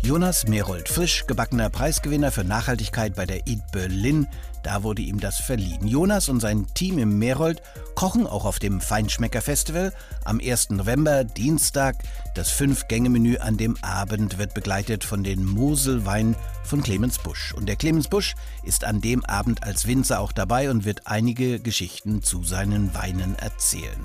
Jonas 0.04 0.48
Merold, 0.48 0.88
frisch 0.88 1.28
gebackener 1.28 1.70
Preisgewinner 1.70 2.32
für 2.32 2.42
Nachhaltigkeit 2.42 3.14
bei 3.14 3.24
der 3.24 3.46
Eat 3.46 3.70
Berlin. 3.70 4.26
Da 4.64 4.82
wurde 4.82 5.00
ihm 5.00 5.20
das 5.20 5.38
verliehen. 5.38 5.86
Jonas 5.86 6.28
und 6.28 6.40
sein 6.40 6.66
Team 6.74 6.98
im 6.98 7.20
Merold 7.20 7.62
kochen 7.94 8.26
auch 8.26 8.44
auf 8.44 8.58
dem 8.58 8.80
Feinschmecker 8.80 9.40
Festival 9.40 9.92
am 10.24 10.40
1. 10.40 10.70
November, 10.70 11.22
Dienstag. 11.22 11.98
Das 12.34 12.50
Fünf-Gänge-Menü 12.50 13.36
an 13.38 13.56
dem 13.56 13.76
Abend 13.80 14.38
wird 14.38 14.54
begleitet 14.54 15.04
von 15.04 15.22
den 15.22 15.44
Moselweinen 15.44 16.34
von 16.64 16.82
Clemens 16.82 17.20
Busch. 17.20 17.54
Und 17.54 17.66
der 17.66 17.76
Clemens 17.76 18.08
Busch 18.08 18.34
ist 18.64 18.82
an 18.82 19.00
dem 19.00 19.24
Abend 19.26 19.62
als 19.62 19.86
Winzer 19.86 20.18
auch 20.18 20.32
dabei 20.32 20.68
und 20.68 20.84
wird 20.84 21.06
einige 21.06 21.60
Geschichten 21.60 22.24
zu 22.24 22.42
seinen 22.42 22.92
Weinen 22.92 23.36
erzählen. 23.36 24.00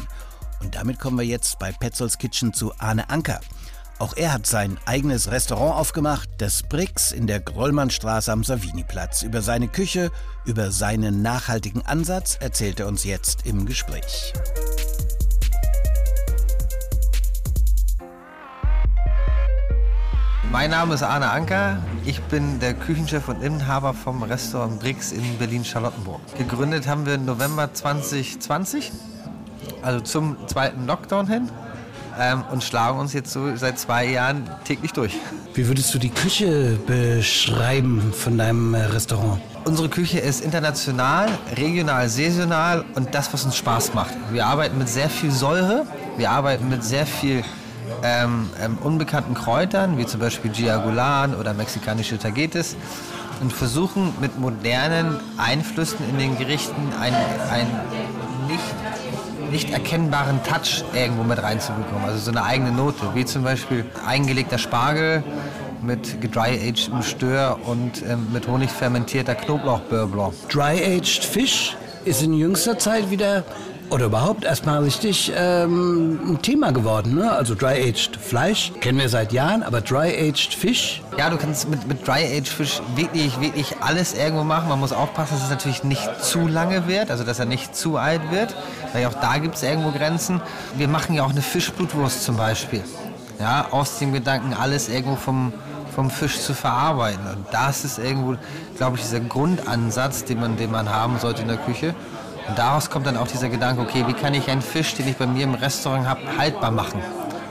Und 0.61 0.75
damit 0.75 0.99
kommen 0.99 1.17
wir 1.17 1.25
jetzt 1.25 1.57
bei 1.57 1.71
Petzolds 1.71 2.19
Kitchen 2.19 2.53
zu 2.53 2.71
Arne 2.77 3.09
Anker. 3.09 3.41
Auch 3.99 4.15
er 4.15 4.31
hat 4.31 4.45
sein 4.45 4.77
eigenes 4.85 5.31
Restaurant 5.31 5.75
aufgemacht, 5.75 6.29
das 6.37 6.61
Brix 6.61 7.11
in 7.11 7.25
der 7.25 7.39
Grollmannstraße 7.39 8.31
am 8.31 8.43
Saviniplatz. 8.43 9.23
Über 9.23 9.41
seine 9.41 9.67
Küche, 9.67 10.11
über 10.45 10.69
seinen 10.69 11.23
nachhaltigen 11.23 11.83
Ansatz 11.83 12.37
erzählt 12.39 12.79
er 12.79 12.87
uns 12.87 13.05
jetzt 13.05 13.47
im 13.47 13.65
Gespräch. 13.65 14.33
Mein 20.51 20.69
Name 20.69 20.93
ist 20.93 21.01
Arne 21.01 21.31
Anker. 21.31 21.79
Ich 22.05 22.21
bin 22.21 22.59
der 22.59 22.75
Küchenchef 22.75 23.27
und 23.27 23.41
Inhaber 23.41 23.95
vom 23.95 24.21
Restaurant 24.21 24.79
Brix 24.79 25.11
in 25.11 25.39
Berlin-Charlottenburg. 25.39 26.21
Gegründet 26.37 26.87
haben 26.87 27.07
wir 27.07 27.15
im 27.15 27.25
November 27.25 27.73
2020, 27.73 28.91
also 29.81 30.01
zum 30.01 30.37
zweiten 30.47 30.85
Lockdown 30.85 31.27
hin. 31.27 31.49
Ähm, 32.19 32.43
und 32.51 32.63
schlagen 32.63 32.99
uns 32.99 33.13
jetzt 33.13 33.31
so 33.31 33.55
seit 33.55 33.77
zwei 33.77 34.05
Jahren 34.05 34.49
täglich 34.63 34.91
durch. 34.91 35.15
Wie 35.53 35.67
würdest 35.67 35.93
du 35.93 35.99
die 35.99 36.09
Küche 36.09 36.79
beschreiben 36.87 38.11
von 38.11 38.37
deinem 38.37 38.73
äh, 38.73 38.83
Restaurant? 38.85 39.39
Unsere 39.65 39.89
Küche 39.89 40.19
ist 40.19 40.43
international, 40.43 41.29
regional, 41.57 42.09
saisonal 42.09 42.85
und 42.95 43.13
das, 43.13 43.31
was 43.33 43.43
uns 43.43 43.55
Spaß 43.55 43.93
macht. 43.93 44.15
Wir 44.31 44.45
arbeiten 44.45 44.77
mit 44.77 44.89
sehr 44.89 45.09
viel 45.09 45.31
Säure, 45.31 45.85
wir 46.17 46.31
arbeiten 46.31 46.69
mit 46.69 46.83
sehr 46.83 47.05
viel 47.05 47.43
ähm, 48.03 48.49
ähm, 48.61 48.77
unbekannten 48.83 49.33
Kräutern, 49.33 49.97
wie 49.97 50.05
zum 50.05 50.19
Beispiel 50.19 50.51
Giagulan 50.51 51.35
oder 51.35 51.53
mexikanische 51.53 52.17
Tagetes 52.17 52.75
und 53.41 53.53
versuchen 53.53 54.13
mit 54.19 54.39
modernen 54.39 55.19
Einflüssen 55.37 55.97
in 56.09 56.17
den 56.17 56.37
Gerichten 56.37 56.93
einen, 56.99 57.15
einen 57.51 57.79
nicht, 59.51 59.71
erkennbaren 59.71 60.39
Touch 60.43 60.83
irgendwo 60.93 61.23
mit 61.23 61.41
reinzubekommen. 61.41 62.03
Also 62.05 62.19
so 62.19 62.31
eine 62.31 62.43
eigene 62.43 62.71
Note, 62.71 62.97
wie 63.13 63.25
zum 63.25 63.43
Beispiel 63.43 63.85
eingelegter 64.05 64.57
Spargel 64.57 65.23
mit 65.81 66.35
dry-agedem 66.35 67.03
Stör 67.03 67.59
und 67.65 68.03
ähm, 68.07 68.27
mit 68.33 68.47
Honig 68.47 68.69
fermentierter 68.69 69.35
Knoblauchbeurre. 69.35 70.33
Dry-aged 70.49 71.23
Fisch 71.23 71.75
ist 72.05 72.23
in 72.23 72.33
jüngster 72.33 72.79
Zeit 72.79 73.09
wieder 73.09 73.43
oder 73.89 74.05
überhaupt 74.05 74.43
erstmal 74.43 74.83
richtig 74.83 75.31
ähm, 75.35 76.19
ein 76.27 76.41
Thema 76.41 76.71
geworden. 76.71 77.15
Ne? 77.15 77.31
Also 77.31 77.55
Dry-Aged 77.55 78.17
Fleisch 78.17 78.71
kennen 78.81 78.99
wir 78.99 79.09
seit 79.09 79.31
Jahren, 79.31 79.63
aber 79.63 79.81
Dry-Aged 79.81 80.53
Fisch. 80.53 81.01
Ja, 81.17 81.29
du 81.29 81.37
kannst 81.37 81.69
mit, 81.69 81.87
mit 81.87 82.05
Dry-Aged 82.05 82.47
Fisch 82.47 82.81
wirklich, 82.95 83.39
wirklich 83.39 83.75
alles 83.79 84.13
irgendwo 84.13 84.43
machen. 84.43 84.67
Man 84.69 84.79
muss 84.79 84.91
aufpassen, 84.91 85.35
dass 85.35 85.45
es 85.45 85.49
natürlich 85.49 85.83
nicht 85.83 86.23
zu 86.23 86.47
lange 86.47 86.87
wird, 86.87 87.11
also 87.11 87.23
dass 87.23 87.39
er 87.39 87.45
nicht 87.45 87.75
zu 87.75 87.97
alt 87.97 88.21
wird, 88.31 88.55
weil 88.93 89.05
auch 89.05 89.13
da 89.13 89.37
gibt 89.37 89.55
es 89.55 89.63
irgendwo 89.63 89.91
Grenzen. 89.91 90.41
Wir 90.75 90.87
machen 90.87 91.15
ja 91.15 91.23
auch 91.23 91.31
eine 91.31 91.41
Fischblutwurst 91.41 92.23
zum 92.23 92.35
Beispiel. 92.35 92.83
Ja, 93.39 93.67
aus 93.71 93.99
dem 93.99 94.13
Gedanken, 94.13 94.53
alles 94.53 94.89
irgendwo 94.89 95.15
vom, 95.15 95.53
vom 95.95 96.09
Fisch 96.09 96.39
zu 96.39 96.53
verarbeiten. 96.53 97.25
Und 97.25 97.45
das 97.51 97.85
ist 97.85 97.99
irgendwo, 97.99 98.35
glaube 98.77 98.97
ich, 98.97 99.03
dieser 99.03 99.19
Grundansatz, 99.19 100.25
den 100.25 100.39
man, 100.39 100.57
den 100.57 100.71
man 100.71 100.89
haben 100.89 101.19
sollte 101.19 101.43
in 101.43 101.47
der 101.47 101.57
Küche. 101.57 101.95
Und 102.47 102.57
daraus 102.57 102.89
kommt 102.89 103.05
dann 103.05 103.17
auch 103.17 103.27
dieser 103.27 103.49
Gedanke, 103.49 103.81
okay, 103.81 104.05
wie 104.07 104.13
kann 104.13 104.33
ich 104.33 104.49
einen 104.49 104.61
Fisch, 104.61 104.95
den 104.95 105.07
ich 105.07 105.17
bei 105.17 105.27
mir 105.27 105.43
im 105.43 105.53
Restaurant 105.53 106.07
habe, 106.07 106.21
haltbar 106.37 106.71
machen? 106.71 107.01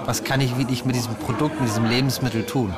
Was 0.07 0.25
kann 0.25 0.41
ich 0.41 0.57
wirklich 0.57 0.85
mit 0.85 0.97
diesem 0.97 1.15
Produkt, 1.17 1.61
mit 1.61 1.69
diesem 1.69 1.85
Lebensmittel 1.85 2.47
tun? 2.47 2.75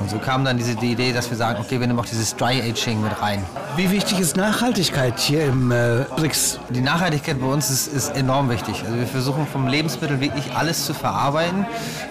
Und 0.00 0.10
so 0.10 0.18
kam 0.18 0.44
dann 0.44 0.58
diese 0.58 0.74
die 0.74 0.92
Idee, 0.92 1.12
dass 1.12 1.30
wir 1.30 1.36
sagen, 1.36 1.58
okay, 1.60 1.80
wir 1.80 1.86
nehmen 1.86 1.98
auch 1.98 2.06
dieses 2.06 2.36
Dry 2.36 2.60
Aging 2.60 3.00
mit 3.02 3.20
rein. 3.22 3.44
Wie 3.76 3.90
wichtig 3.90 4.20
ist 4.20 4.36
Nachhaltigkeit 4.36 5.18
hier 5.18 5.46
im 5.46 5.72
äh, 5.72 6.04
BRICS? 6.14 6.60
Die 6.70 6.80
Nachhaltigkeit 6.80 7.40
bei 7.40 7.46
uns 7.46 7.70
ist, 7.70 7.88
ist, 7.88 8.14
enorm 8.14 8.48
wichtig. 8.48 8.84
Also 8.84 8.96
wir 8.96 9.06
versuchen 9.06 9.48
vom 9.48 9.66
Lebensmittel 9.66 10.20
wirklich 10.20 10.54
alles 10.54 10.86
zu 10.86 10.94
verarbeiten. 10.94 11.66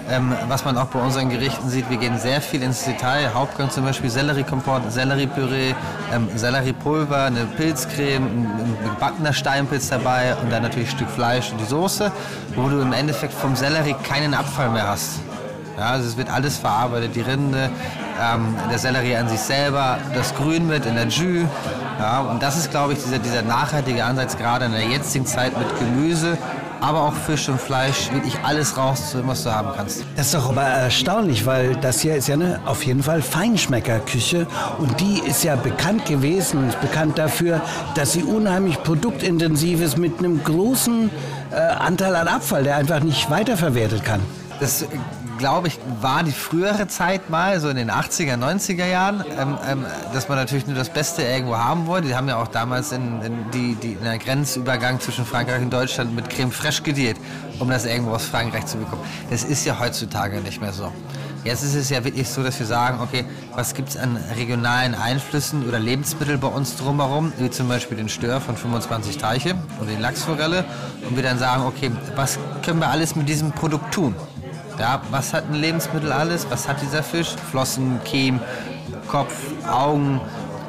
Ähm, 0.09 0.33
was 0.49 0.65
man 0.65 0.77
auch 0.77 0.87
bei 0.87 0.99
unseren 0.99 1.29
Gerichten 1.29 1.69
sieht, 1.69 1.89
wir 1.89 1.95
gehen 1.95 2.19
sehr 2.19 2.41
viel 2.41 2.61
ins 2.63 2.83
Detail. 2.83 3.33
Hauptgang 3.33 3.69
zum 3.69 3.85
Beispiel 3.85 4.09
Selleriekompott, 4.09 4.91
Selleriepüree, 4.91 5.73
ähm, 6.13 6.27
Selleriepulver, 6.35 7.25
eine 7.25 7.45
Pilzcreme, 7.45 8.25
ein, 8.25 8.77
gebackener 8.83 9.31
Steinpilz 9.31 9.87
dabei 9.87 10.35
und 10.43 10.51
dann 10.51 10.63
natürlich 10.63 10.89
ein 10.89 10.97
Stück 10.97 11.09
Fleisch 11.09 11.49
und 11.49 11.61
die 11.61 11.65
Soße, 11.65 12.11
wo 12.55 12.67
du 12.67 12.81
im 12.81 12.91
Endeffekt 12.91 13.33
vom 13.33 13.55
Sellerie 13.55 13.95
keinen 14.03 14.33
Abfall 14.33 14.69
mehr 14.69 14.89
hast. 14.89 15.21
Ja, 15.77 15.89
also 15.89 16.07
es 16.07 16.17
wird 16.17 16.29
alles 16.29 16.57
verarbeitet, 16.57 17.15
die 17.15 17.21
Rinde, 17.21 17.69
ähm, 18.21 18.55
der 18.69 18.77
Sellerie 18.77 19.15
an 19.15 19.27
sich 19.27 19.39
selber, 19.39 19.97
das 20.13 20.35
Grün 20.35 20.67
mit 20.67 20.85
in 20.85 20.95
der 20.95 21.07
Jus. 21.07 21.47
Ja, 21.99 22.21
und 22.21 22.41
das 22.43 22.57
ist, 22.57 22.71
glaube 22.71 22.93
ich, 22.93 23.03
dieser, 23.03 23.19
dieser 23.19 23.41
nachhaltige 23.41 24.03
Ansatz, 24.03 24.37
gerade 24.37 24.65
in 24.65 24.71
der 24.71 24.85
jetzigen 24.85 25.25
Zeit 25.25 25.57
mit 25.57 25.67
Gemüse, 25.79 26.37
aber 26.83 27.03
auch 27.03 27.13
Fisch 27.13 27.47
und 27.49 27.61
Fleisch, 27.61 28.11
wirklich 28.11 28.35
alles 28.43 28.77
rauszuholen, 28.77 29.27
was 29.27 29.43
du 29.43 29.51
haben 29.51 29.69
kannst. 29.75 30.03
Das 30.15 30.27
ist 30.27 30.35
doch 30.35 30.49
aber 30.49 30.63
erstaunlich, 30.63 31.45
weil 31.45 31.75
das 31.77 32.01
hier 32.01 32.15
ist 32.15 32.27
ja 32.27 32.35
eine 32.35 32.59
auf 32.65 32.83
jeden 32.83 33.01
Fall 33.01 33.21
Feinschmeckerküche 33.21 34.47
und 34.79 34.99
die 34.99 35.19
ist 35.19 35.43
ja 35.43 35.55
bekannt 35.55 36.05
gewesen 36.05 36.59
und 36.59 36.69
ist 36.69 36.81
bekannt 36.81 37.17
dafür, 37.17 37.61
dass 37.95 38.11
sie 38.11 38.23
unheimlich 38.23 38.83
produktintensiv 38.83 39.81
ist 39.81 39.97
mit 39.97 40.19
einem 40.19 40.43
großen 40.43 41.09
äh, 41.51 41.55
Anteil 41.55 42.15
an 42.15 42.27
Abfall, 42.27 42.63
der 42.63 42.75
einfach 42.75 42.99
nicht 42.99 43.29
weiterverwertet 43.29 44.03
kann. 44.03 44.19
Das 44.59 44.85
glaube 45.43 45.67
ich, 45.67 45.77
war 45.99 46.23
die 46.23 46.31
frühere 46.31 46.87
Zeit 46.87 47.29
mal, 47.29 47.59
so 47.59 47.67
in 47.67 47.75
den 47.75 47.91
80er, 47.91 48.37
90er 48.37 48.85
Jahren, 48.85 49.25
ähm, 49.37 49.57
ähm, 49.67 49.85
dass 50.13 50.29
man 50.29 50.37
natürlich 50.37 50.67
nur 50.67 50.75
das 50.77 50.87
Beste 50.87 51.21
irgendwo 51.21 51.57
haben 51.57 51.85
wollte. 51.85 52.07
Die 52.07 52.15
haben 52.15 52.29
ja 52.29 52.41
auch 52.41 52.47
damals 52.47 52.93
in, 52.93 53.21
in, 53.21 53.51
die, 53.51 53.75
die, 53.75 53.91
in 53.91 54.05
der 54.05 54.19
Grenzübergang 54.19 55.01
zwischen 55.01 55.25
Frankreich 55.25 55.61
und 55.61 55.73
Deutschland 55.73 56.15
mit 56.15 56.29
Creme 56.29 56.49
fraiche 56.49 56.81
gediert, 56.83 57.17
um 57.59 57.69
das 57.69 57.83
irgendwo 57.83 58.11
aus 58.11 58.23
Frankreich 58.23 58.67
zu 58.67 58.77
bekommen. 58.77 59.01
Das 59.29 59.43
ist 59.43 59.65
ja 59.65 59.77
heutzutage 59.81 60.39
nicht 60.39 60.61
mehr 60.61 60.71
so. 60.71 60.93
Jetzt 61.43 61.61
ist 61.61 61.75
es 61.75 61.89
ja 61.89 62.05
wirklich 62.05 62.29
so, 62.29 62.41
dass 62.41 62.57
wir 62.57 62.65
sagen, 62.65 63.01
okay, 63.01 63.25
was 63.53 63.73
gibt 63.73 63.89
es 63.89 63.97
an 63.97 64.15
regionalen 64.37 64.95
Einflüssen 64.95 65.67
oder 65.67 65.77
Lebensmitteln 65.77 66.39
bei 66.39 66.47
uns 66.47 66.77
drumherum, 66.77 67.33
wie 67.37 67.49
zum 67.49 67.67
Beispiel 67.67 67.97
den 67.97 68.07
Stör 68.07 68.39
von 68.39 68.55
25 68.55 69.17
Teiche 69.17 69.55
oder 69.81 69.91
die 69.91 70.01
Lachsforelle, 70.01 70.63
und 71.09 71.17
wir 71.17 71.23
dann 71.23 71.37
sagen, 71.37 71.63
okay, 71.63 71.91
was 72.15 72.39
können 72.63 72.79
wir 72.79 72.87
alles 72.87 73.17
mit 73.17 73.27
diesem 73.27 73.51
Produkt 73.51 73.93
tun? 73.93 74.15
Ja, 74.79 75.01
was 75.11 75.33
hat 75.33 75.43
ein 75.49 75.55
Lebensmittel 75.55 76.11
alles? 76.11 76.47
Was 76.49 76.67
hat 76.67 76.81
dieser 76.81 77.03
Fisch? 77.03 77.35
Flossen, 77.51 78.01
Kiem, 78.03 78.39
Kopf, 79.07 79.35
Augen, 79.71 80.19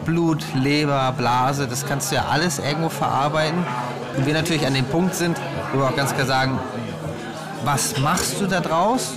Blut, 0.05 0.45
Leber, 0.55 1.15
Blase, 1.17 1.67
das 1.67 1.87
kannst 1.87 2.11
du 2.11 2.17
ja 2.17 2.27
alles 2.31 2.59
irgendwo 2.59 2.91
verarbeiten. 2.91 3.65
Und 4.17 4.27
wir 4.27 4.35
natürlich 4.35 4.67
an 4.67 4.75
dem 4.75 4.85
Punkt 4.85 5.15
sind, 5.15 5.37
wo 5.73 5.79
wir 5.79 5.87
auch 5.87 5.97
ganz 5.97 6.15
klar 6.15 6.27
sagen, 6.27 6.59
was 7.65 7.99
machst 7.99 8.41
du 8.41 8.47
da 8.47 8.61
draus, 8.61 9.15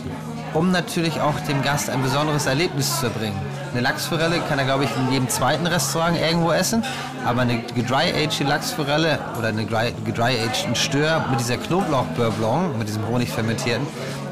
um 0.53 0.71
natürlich 0.71 1.19
auch 1.19 1.37
dem 1.41 1.61
Gast 1.61 1.89
ein 1.89 2.01
besonderes 2.01 2.45
Erlebnis 2.45 2.99
zu 2.99 3.07
erbringen. 3.07 3.37
Eine 3.73 3.81
Lachsforelle 3.81 4.39
kann 4.47 4.57
er, 4.57 4.65
glaube 4.65 4.85
ich, 4.85 4.89
in 4.95 5.11
jedem 5.11 5.27
zweiten 5.27 5.67
Restaurant 5.67 6.17
irgendwo 6.17 6.51
essen. 6.51 6.83
Aber 7.25 7.41
eine 7.41 7.61
gedry-aged 7.61 8.47
Lachsforelle 8.47 9.19
oder 9.37 9.49
eine 9.49 9.65
gedry-aged 9.65 10.75
Stör 10.75 11.25
mit 11.29 11.41
dieser 11.41 11.57
Knoblauchbeurre 11.57 12.69
mit 12.77 12.87
diesem 12.87 13.05
Honig 13.07 13.29
fermentierten, 13.29 13.85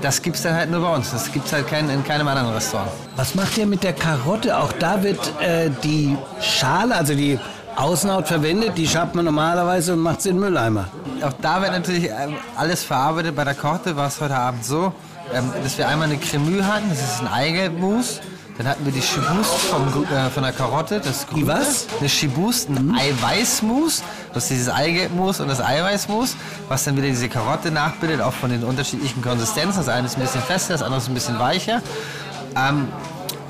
das 0.06 0.22
gibt 0.22 0.36
es 0.36 0.44
dann 0.44 0.54
halt 0.54 0.70
nur 0.70 0.82
bei 0.82 0.96
uns. 0.96 1.12
Das 1.12 1.32
gibt 1.32 1.48
es 1.48 1.54
halt 1.54 1.68
kein, 1.68 1.90
in 1.90 2.04
keinem 2.04 2.28
anderen 2.28 2.54
Restaurant. 2.54 2.92
Was 3.16 3.34
macht 3.34 3.58
ihr 3.58 3.66
mit 3.66 3.82
der 3.84 3.94
Karotte? 3.94 4.56
Auch 4.56 4.72
da 4.74 5.02
wird 5.02 5.20
äh, 5.42 5.72
die 5.84 6.16
Schale, 6.40 6.96
also 6.96 7.16
die 7.16 7.40
Außenhaut 7.76 8.28
verwendet, 8.28 8.78
die 8.78 8.88
schabt 8.88 9.16
man 9.16 9.26
normalerweise 9.26 9.94
und 9.94 10.00
macht 10.00 10.22
sie 10.22 10.30
in 10.30 10.36
den 10.36 10.42
Mülleimer. 10.42 10.90
Auch 11.24 11.34
da 11.42 11.60
wird 11.60 11.72
natürlich 11.72 12.06
ähm, 12.06 12.36
alles 12.56 12.84
verarbeitet. 12.84 13.36
Bei 13.36 13.44
der 13.44 13.56
Karotte 13.56 13.96
war 13.96 14.08
es 14.08 14.22
heute 14.22 14.36
Abend 14.36 14.64
so, 14.64 14.94
ähm, 15.34 15.52
dass 15.64 15.76
wir 15.80 15.88
einmal 15.88 16.08
eine 16.08 16.18
Cremue 16.18 16.66
hatten, 16.66 16.88
das 16.90 17.02
ist 17.02 17.22
ein 17.22 17.28
Eigelbmus. 17.28 18.22
Dann 18.58 18.68
hatten 18.68 18.86
wir 18.86 18.94
die 18.94 19.02
Chibust 19.02 19.54
vom, 19.54 20.06
äh, 20.06 20.30
von 20.30 20.44
der 20.44 20.54
Karotte, 20.54 21.02
das 21.02 21.28
Grüne. 21.28 21.48
was? 21.48 21.88
Eine 22.00 22.08
Chibust, 22.08 22.70
ein 22.70 22.88
mhm. 22.88 22.96
Eiweißmus. 22.96 24.04
Das 24.36 24.44
ist 24.44 24.50
dieses 24.52 24.70
Eigelbmus 24.70 25.40
und 25.40 25.48
das 25.48 25.62
Eiweißmus, 25.62 26.36
was 26.68 26.84
dann 26.84 26.98
wieder 26.98 27.08
diese 27.08 27.30
Karotte 27.30 27.72
nachbildet, 27.72 28.20
auch 28.20 28.34
von 28.34 28.50
den 28.50 28.66
unterschiedlichen 28.66 29.22
Konsistenzen. 29.22 29.78
Das 29.78 29.88
eine 29.88 30.08
ist 30.08 30.18
ein 30.18 30.22
bisschen 30.22 30.42
fester, 30.42 30.74
das 30.74 30.84
andere 30.84 31.00
ist 31.00 31.08
ein 31.08 31.14
bisschen 31.14 31.40
weicher. 31.40 31.82
Ähm, 32.58 32.90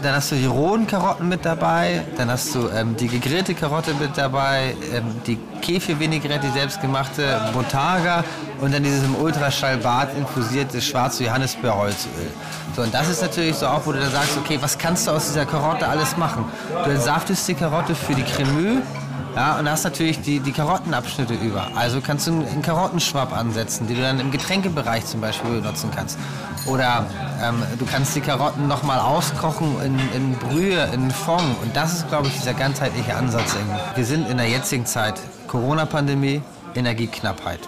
dann 0.04 0.14
hast 0.14 0.32
du 0.32 0.36
die 0.36 0.46
rohen 0.46 0.86
Karotten 0.86 1.28
mit 1.28 1.44
dabei, 1.44 2.04
dann 2.18 2.30
hast 2.30 2.54
du 2.54 2.70
ähm, 2.70 2.96
die 2.96 3.08
gegrillte 3.08 3.56
Karotte 3.56 3.96
mit 3.96 4.16
dabei, 4.16 4.76
ähm, 4.94 5.06
die 5.26 5.40
Kefir-Vinaigrette, 5.62 6.46
die 6.46 6.54
selbstgemachte, 6.54 7.42
Botaga 7.52 8.24
und 8.62 8.72
dann 8.72 8.84
dieses 8.84 9.04
im 9.04 9.16
Ultraschallbad 9.16 10.16
infusierte 10.16 10.80
schwarze 10.82 11.24
Johannisbeerholzöl. 11.24 12.28
So, 12.76 12.84
und 12.84 12.94
das 12.94 13.10
ist 13.10 13.24
natürlich 13.24 13.56
so 13.56 13.66
auch, 13.66 13.84
wo 13.88 13.92
du 13.92 14.00
dann 14.00 14.12
sagst, 14.12 14.38
okay, 14.38 14.60
was 14.62 14.78
kannst 14.78 15.08
du 15.08 15.12
aus 15.12 15.26
dieser 15.26 15.48
Karotte 15.48 15.88
alles 15.88 16.16
machen? 16.16 16.46
Du 16.84 16.92
entsaftest 16.92 17.48
die 17.48 17.56
Karotte 17.56 17.96
für 17.96 18.14
die 18.14 18.24
Cremeux, 18.24 18.84
ja, 19.36 19.60
und 19.60 19.70
hast 19.70 19.84
natürlich 19.84 20.22
die, 20.22 20.40
die 20.40 20.52
Karottenabschnitte 20.52 21.34
über. 21.34 21.68
Also 21.76 22.00
kannst 22.00 22.28
du 22.28 22.32
einen 22.32 22.62
Karottenschwapp 22.62 23.36
ansetzen, 23.36 23.86
die 23.88 23.96
du 23.96 24.02
dann 24.02 24.20
im 24.20 24.32
Getränkebereich 24.32 25.06
zum 25.06 25.20
Beispiel 25.20 25.62
benutzen 25.62 25.90
kannst. 25.94 26.18
Oder 26.66 27.06
ähm, 27.44 27.62
du 27.78 27.86
kannst 27.86 28.16
die 28.16 28.22
Karotten 28.22 28.68
nochmal 28.68 29.00
auskochen 29.00 29.76
in, 29.84 30.00
in 30.16 30.34
Brühe, 30.36 30.88
in 30.94 31.12
Fond. 31.12 31.44
Und 31.62 31.76
das 31.76 31.94
ist, 31.94 32.08
glaube 32.08 32.28
ich, 32.28 32.34
dieser 32.34 32.54
ganzheitliche 32.54 33.16
Ansatz. 33.16 33.56
Wir 33.96 34.06
sind 34.06 34.30
in 34.30 34.38
der 34.38 34.48
jetzigen 34.48 34.86
Zeit 34.86 35.20
Corona-Pandemie, 35.48 36.42
Energieknappheit. 36.74 37.60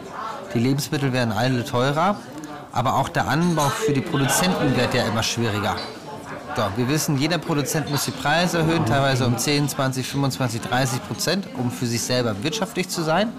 Die 0.53 0.59
Lebensmittel 0.59 1.11
werden 1.11 1.33
alle 1.33 1.65
teurer, 1.65 2.15
aber 2.71 2.95
auch 2.95 3.09
der 3.09 3.27
Anbau 3.27 3.69
für 3.69 3.93
die 3.93 4.01
Produzenten 4.01 4.75
wird 4.77 4.93
ja 4.93 5.03
immer 5.03 5.23
schwieriger. 5.23 5.75
So, 6.57 6.63
wir 6.75 6.89
wissen, 6.89 7.19
jeder 7.19 7.37
Produzent 7.37 7.91
muss 7.91 8.05
die 8.05 8.11
Preise 8.11 8.57
erhöhen, 8.57 8.83
teilweise 8.83 9.27
um 9.27 9.37
10, 9.37 9.69
20, 9.69 10.07
25, 10.07 10.61
30 10.61 11.07
Prozent, 11.07 11.47
um 11.55 11.69
für 11.69 11.85
sich 11.85 12.01
selber 12.01 12.33
wirtschaftlich 12.41 12.89
zu 12.89 13.03
sein. 13.03 13.31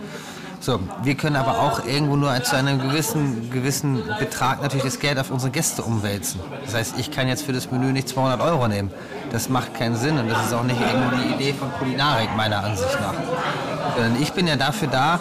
So, 0.61 0.79
wir 1.03 1.17
können 1.17 1.35
aber 1.35 1.59
auch 1.59 1.85
irgendwo 1.85 2.15
nur 2.15 2.41
zu 2.45 2.55
einem 2.55 2.81
gewissen, 2.81 3.51
gewissen 3.51 4.05
Betrag 4.21 4.63
natürlich 4.63 4.85
das 4.85 5.01
Geld 5.01 5.19
auf 5.19 5.33
unsere 5.33 5.51
Gäste 5.51 5.83
umwälzen. 5.83 6.39
Das 6.65 6.75
heißt, 6.75 6.95
ich 6.97 7.11
kann 7.11 7.27
jetzt 7.27 7.43
für 7.43 7.53
das 7.53 7.73
Menü 7.73 7.91
nicht 7.91 8.09
200 8.09 8.41
Euro 8.41 8.69
nehmen. 8.69 8.93
Das 9.33 9.49
macht 9.49 9.75
keinen 9.75 9.97
Sinn 9.97 10.17
und 10.17 10.31
das 10.31 10.47
ist 10.47 10.55
auch 10.55 10.63
nicht 10.63 10.81
irgendwie 10.81 11.17
die 11.17 11.35
Idee 11.35 11.55
von 11.59 11.73
Kulinarik 11.73 12.29
meiner 12.37 12.63
Ansicht 12.63 13.01
nach. 13.01 13.15
Sondern 13.97 14.23
ich 14.23 14.33
bin 14.33 14.47
ja 14.47 14.55
dafür 14.55 14.87
da, 14.87 15.19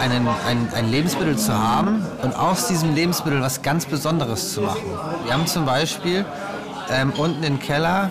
einen, 0.00 0.26
ein, 0.48 0.70
ein 0.74 0.90
Lebensmittel 0.90 1.36
zu 1.36 1.52
haben 1.52 2.02
und 2.22 2.34
aus 2.34 2.66
diesem 2.66 2.94
Lebensmittel 2.94 3.42
was 3.42 3.60
ganz 3.60 3.84
Besonderes 3.84 4.54
zu 4.54 4.62
machen. 4.62 4.80
Wir 5.24 5.34
haben 5.34 5.46
zum 5.46 5.66
Beispiel 5.66 6.24
ähm, 6.90 7.12
unten 7.16 7.42
im 7.42 7.58
Keller 7.58 8.10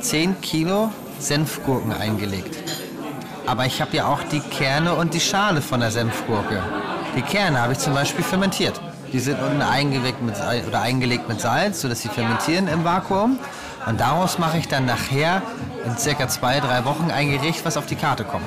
10 0.00 0.40
Kilo 0.40 0.90
Senfgurken 1.18 1.92
eingelegt. 1.92 2.56
Aber 3.46 3.66
ich 3.66 3.80
habe 3.80 3.96
ja 3.96 4.06
auch 4.06 4.22
die 4.22 4.40
Kerne 4.40 4.94
und 4.94 5.14
die 5.14 5.20
Schale 5.20 5.60
von 5.60 5.80
der 5.80 5.90
Senfgurke. 5.90 6.62
Die 7.16 7.22
Kerne 7.22 7.60
habe 7.60 7.72
ich 7.72 7.78
zum 7.78 7.94
Beispiel 7.94 8.24
fermentiert. 8.24 8.80
Die 9.12 9.18
sind 9.18 9.40
unten 9.40 9.60
eingelegt 9.60 10.22
mit, 10.22 10.36
oder 10.68 10.80
eingelegt 10.82 11.28
mit 11.28 11.40
Salz, 11.40 11.80
sodass 11.80 12.00
sie 12.00 12.08
fermentieren 12.08 12.68
im 12.68 12.84
Vakuum. 12.84 13.38
Und 13.86 14.00
daraus 14.00 14.38
mache 14.38 14.58
ich 14.58 14.68
dann 14.68 14.86
nachher 14.86 15.42
in 15.84 15.96
circa 15.98 16.28
zwei, 16.28 16.60
drei 16.60 16.84
Wochen 16.84 17.10
ein 17.10 17.30
Gericht, 17.30 17.64
was 17.64 17.76
auf 17.76 17.86
die 17.86 17.96
Karte 17.96 18.24
kommt. 18.24 18.46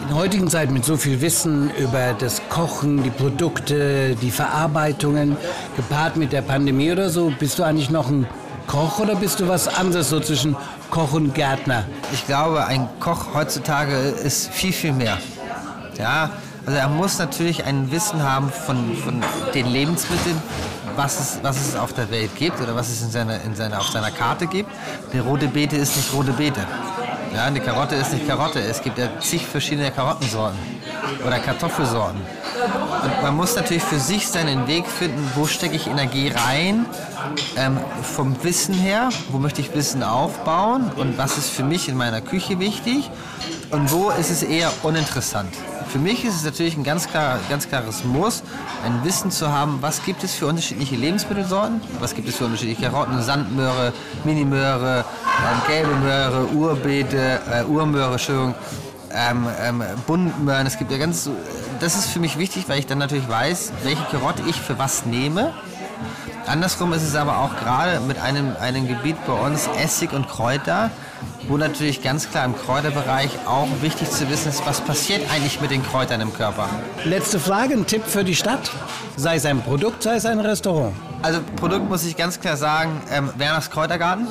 In 0.00 0.08
der 0.08 0.16
heutigen 0.16 0.48
Zeit 0.48 0.72
mit 0.72 0.84
so 0.84 0.96
viel 0.96 1.20
Wissen 1.20 1.70
über 1.76 2.14
das 2.18 2.42
Kochen, 2.48 3.04
die 3.04 3.10
Produkte, 3.10 4.16
die 4.16 4.32
Verarbeitungen, 4.32 5.36
gepaart 5.76 6.16
mit 6.16 6.32
der 6.32 6.42
Pandemie 6.42 6.90
oder 6.90 7.08
so, 7.08 7.32
bist 7.38 7.60
du 7.60 7.62
eigentlich 7.62 7.90
noch 7.90 8.08
ein 8.08 8.26
Koch 8.72 9.00
oder 9.00 9.16
bist 9.16 9.38
du 9.38 9.48
was 9.48 9.68
anderes 9.68 10.08
so 10.08 10.18
zwischen 10.18 10.56
Koch 10.88 11.12
und 11.12 11.34
Gärtner? 11.34 11.84
Ich 12.14 12.26
glaube, 12.26 12.64
ein 12.64 12.88
Koch 13.00 13.34
heutzutage 13.34 13.94
ist 13.94 14.50
viel, 14.50 14.72
viel 14.72 14.94
mehr. 14.94 15.18
Ja, 15.98 16.30
also 16.64 16.78
er 16.78 16.88
muss 16.88 17.18
natürlich 17.18 17.66
ein 17.66 17.92
Wissen 17.92 18.22
haben 18.22 18.48
von, 18.48 18.96
von 18.96 19.22
den 19.54 19.70
Lebensmitteln, 19.70 20.40
was 20.96 21.20
es, 21.20 21.38
was 21.42 21.60
es 21.60 21.76
auf 21.76 21.92
der 21.92 22.10
Welt 22.10 22.34
gibt 22.34 22.62
oder 22.62 22.74
was 22.74 22.88
es 22.88 23.02
in 23.02 23.10
seiner, 23.10 23.42
in 23.42 23.54
seiner, 23.54 23.78
auf 23.78 23.88
seiner 23.88 24.10
Karte 24.10 24.46
gibt. 24.46 24.70
Eine 25.12 25.20
rote 25.20 25.48
Beete 25.48 25.76
ist 25.76 25.94
nicht 25.94 26.10
rote 26.14 26.32
Beete. 26.32 26.66
Ja, 27.34 27.44
eine 27.44 27.60
Karotte 27.60 27.94
ist 27.94 28.12
nicht 28.12 28.26
Karotte. 28.28 28.60
Es 28.60 28.82
gibt 28.82 28.98
ja 28.98 29.08
zig 29.20 29.46
verschiedene 29.46 29.90
Karottensorten 29.90 30.58
oder 31.26 31.38
Kartoffelsorten. 31.38 32.20
Und 32.20 33.22
man 33.22 33.34
muss 33.34 33.56
natürlich 33.56 33.82
für 33.82 33.98
sich 33.98 34.28
seinen 34.28 34.66
Weg 34.66 34.86
finden, 34.86 35.30
wo 35.34 35.46
stecke 35.46 35.74
ich 35.74 35.86
Energie 35.86 36.28
rein, 36.28 36.84
ähm, 37.56 37.78
vom 38.02 38.36
Wissen 38.44 38.74
her, 38.74 39.08
wo 39.30 39.38
möchte 39.38 39.62
ich 39.62 39.74
Wissen 39.74 40.02
aufbauen 40.02 40.90
und 40.96 41.16
was 41.16 41.38
ist 41.38 41.48
für 41.48 41.64
mich 41.64 41.88
in 41.88 41.96
meiner 41.96 42.20
Küche 42.20 42.58
wichtig 42.58 43.10
und 43.70 43.90
wo 43.90 44.10
ist 44.10 44.30
es 44.30 44.42
eher 44.42 44.70
uninteressant. 44.82 45.54
Für 45.92 45.98
mich 45.98 46.24
ist 46.24 46.36
es 46.36 46.44
natürlich 46.44 46.74
ein 46.78 46.84
ganz, 46.84 47.06
klar, 47.06 47.38
ganz 47.50 47.68
klares 47.68 48.02
Muss, 48.02 48.42
ein 48.82 49.04
Wissen 49.04 49.30
zu 49.30 49.52
haben, 49.52 49.82
was 49.82 50.02
gibt 50.02 50.24
es 50.24 50.34
für 50.34 50.46
unterschiedliche 50.46 50.96
Lebensmittelsorten, 50.96 51.82
was 52.00 52.14
gibt 52.14 52.30
es 52.30 52.36
für 52.36 52.46
unterschiedliche 52.46 52.88
Karotten, 52.88 53.20
Sandmöhre, 53.20 53.92
Minimöhre, 54.24 55.00
äh, 55.00 55.70
gelbe 55.70 55.94
Möhre, 55.96 56.46
Urbeete, 56.46 57.40
äh, 57.46 57.64
Urmöhre, 57.64 58.12
Entschuldigung, 58.12 58.54
ähm, 59.12 59.46
ähm, 59.62 59.84
Buntmöhren. 60.06 60.66
Es 60.66 60.78
gibt 60.78 60.90
ja 60.90 60.96
ganz, 60.96 61.28
das 61.78 61.94
ist 61.94 62.06
für 62.06 62.20
mich 62.20 62.38
wichtig, 62.38 62.70
weil 62.70 62.78
ich 62.78 62.86
dann 62.86 62.96
natürlich 62.96 63.28
weiß, 63.28 63.72
welche 63.82 64.02
Karotte 64.04 64.42
ich 64.48 64.58
für 64.58 64.78
was 64.78 65.04
nehme. 65.04 65.52
Andersrum 66.46 66.94
ist 66.94 67.02
es 67.02 67.14
aber 67.14 67.36
auch 67.36 67.54
gerade 67.56 68.00
mit 68.00 68.18
einem, 68.18 68.56
einem 68.58 68.88
Gebiet 68.88 69.16
bei 69.26 69.34
uns 69.34 69.68
Essig 69.78 70.14
und 70.14 70.26
Kräuter 70.26 70.90
wo 71.48 71.56
natürlich 71.56 72.02
ganz 72.02 72.30
klar 72.30 72.44
im 72.44 72.56
Kräuterbereich 72.56 73.30
auch 73.46 73.68
wichtig 73.80 74.10
zu 74.10 74.28
wissen 74.30 74.48
ist, 74.48 74.64
was 74.66 74.80
passiert 74.80 75.22
eigentlich 75.32 75.60
mit 75.60 75.70
den 75.70 75.82
Kräutern 75.82 76.20
im 76.20 76.32
Körper. 76.32 76.68
Letzte 77.04 77.38
Frage, 77.38 77.74
ein 77.74 77.86
Tipp 77.86 78.04
für 78.06 78.24
die 78.24 78.34
Stadt? 78.34 78.70
Sei 79.16 79.36
es 79.36 79.46
ein 79.46 79.62
Produkt, 79.62 80.02
sei 80.02 80.16
es 80.16 80.26
ein 80.26 80.40
Restaurant. 80.40 80.94
Also 81.22 81.40
Produkt 81.56 81.88
muss 81.88 82.04
ich 82.04 82.16
ganz 82.16 82.40
klar 82.40 82.56
sagen, 82.56 83.00
ähm, 83.10 83.30
Werners 83.36 83.70
Kräutergarten. 83.70 84.26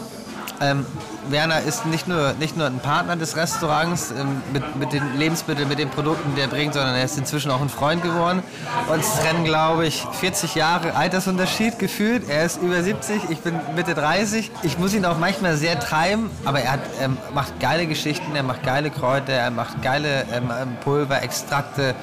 Ähm, 0.60 0.86
Werner 1.30 1.62
ist 1.62 1.86
nicht 1.86 2.08
nur, 2.08 2.34
nicht 2.40 2.58
nur 2.58 2.68
ein 2.68 2.80
Partner 2.80 3.16
des 3.16 3.36
Restaurants 3.36 4.12
ähm, 4.12 4.42
mit, 4.54 4.75
mit 4.75 4.94
den 4.94 5.18
Lebensmitteln, 5.18 5.68
mit 5.68 5.80
den 5.80 5.90
Produkten, 5.90 6.36
die 6.36 6.42
er 6.42 6.48
bringt, 6.48 6.74
sondern 6.74 6.96
er 6.96 7.04
ist 7.04 7.18
inzwischen 7.18 7.51
auch 7.51 7.62
ein 7.62 7.70
Freund 7.70 8.04
geworden. 8.04 8.44
Uns 8.92 9.20
trennen, 9.20 9.44
glaube 9.44 9.86
ich, 9.86 10.06
40 10.20 10.56
Jahre 10.56 10.96
Altersunterschied 10.96 11.80
gefühlt. 11.80 12.30
Er 12.30 12.46
ist 12.46 12.62
über 12.62 12.82
70, 12.82 13.30
ich 13.30 13.40
bin 13.40 13.60
Mitte 13.76 13.93
30. 13.93 14.52
Ich 14.63 14.78
muss 14.78 14.93
ihn 14.93 15.06
auch 15.06 15.17
manchmal 15.17 15.58
sehr 15.58 15.80
treiben, 15.80 16.30
aber 16.45 16.62
er 16.62 16.74
hat, 16.74 16.80
ähm, 17.02 17.17
macht 17.34 17.60
geile 17.60 17.86
Geschichten, 17.88 18.36
er 18.36 18.43
macht 18.43 18.63
geile 18.63 18.89
Kräuter, 18.89 19.34
er 19.34 19.52
macht 19.52 19.82
geile 19.82 20.26
ähm, 20.32 20.52
ähm 20.52 20.78
Pulver, 20.84 21.22
Extrakte. 21.22 21.95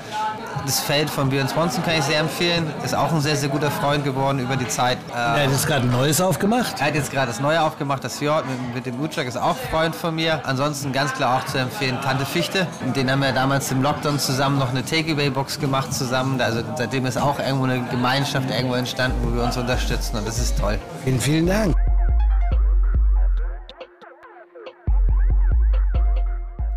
Das 0.68 0.81
Feld 0.81 1.09
von 1.09 1.31
Björn 1.31 1.48
Swanson 1.48 1.83
kann 1.83 1.94
ich 1.98 2.04
sehr 2.04 2.20
empfehlen. 2.20 2.70
Ist 2.85 2.94
auch 2.94 3.11
ein 3.11 3.22
sehr, 3.22 3.37
sehr 3.37 3.48
guter 3.48 3.70
Freund 3.70 4.04
geworden 4.04 4.38
über 4.38 4.54
die 4.54 4.68
Zeit. 4.68 4.98
er 5.14 5.44
hat 5.44 5.50
jetzt 5.50 5.66
gerade 5.66 5.87
ein 5.87 5.90
neues 5.90 6.20
aufgemacht. 6.20 6.78
Er 6.78 6.88
hat 6.88 6.94
jetzt 6.94 7.11
gerade 7.11 7.28
das 7.28 7.40
neue 7.40 7.62
aufgemacht, 7.62 8.04
das 8.04 8.18
Fjord 8.18 8.44
mit, 8.46 8.74
mit 8.74 8.85
dem 8.85 9.00
Utschak 9.00 9.26
ist 9.26 9.38
auch 9.38 9.57
Freund 9.57 9.96
von 9.96 10.14
mir. 10.14 10.42
Ansonsten 10.44 10.92
ganz 10.92 11.14
klar 11.14 11.38
auch 11.38 11.46
zu 11.46 11.57
empfehlen 11.57 11.98
Tante 12.02 12.26
Fichte. 12.26 12.66
Mit 12.85 12.96
denen 12.96 13.11
haben 13.11 13.22
wir 13.22 13.33
damals 13.33 13.72
im 13.72 13.81
Lockdown 13.81 14.18
zusammen 14.18 14.59
noch 14.59 14.68
eine 14.68 14.85
Takeaway-Box 14.85 15.59
gemacht 15.59 15.94
zusammen. 15.94 16.38
Also 16.38 16.61
seitdem 16.76 17.07
ist 17.07 17.16
auch 17.16 17.38
irgendwo 17.38 17.64
eine 17.64 17.83
Gemeinschaft 17.90 18.50
irgendwo 18.50 18.74
entstanden, 18.74 19.16
wo 19.22 19.35
wir 19.35 19.44
uns 19.44 19.57
unterstützen 19.57 20.18
und 20.18 20.28
das 20.28 20.38
ist 20.38 20.59
toll. 20.59 20.78
Vielen, 21.02 21.18
vielen 21.18 21.46
Dank. 21.46 21.88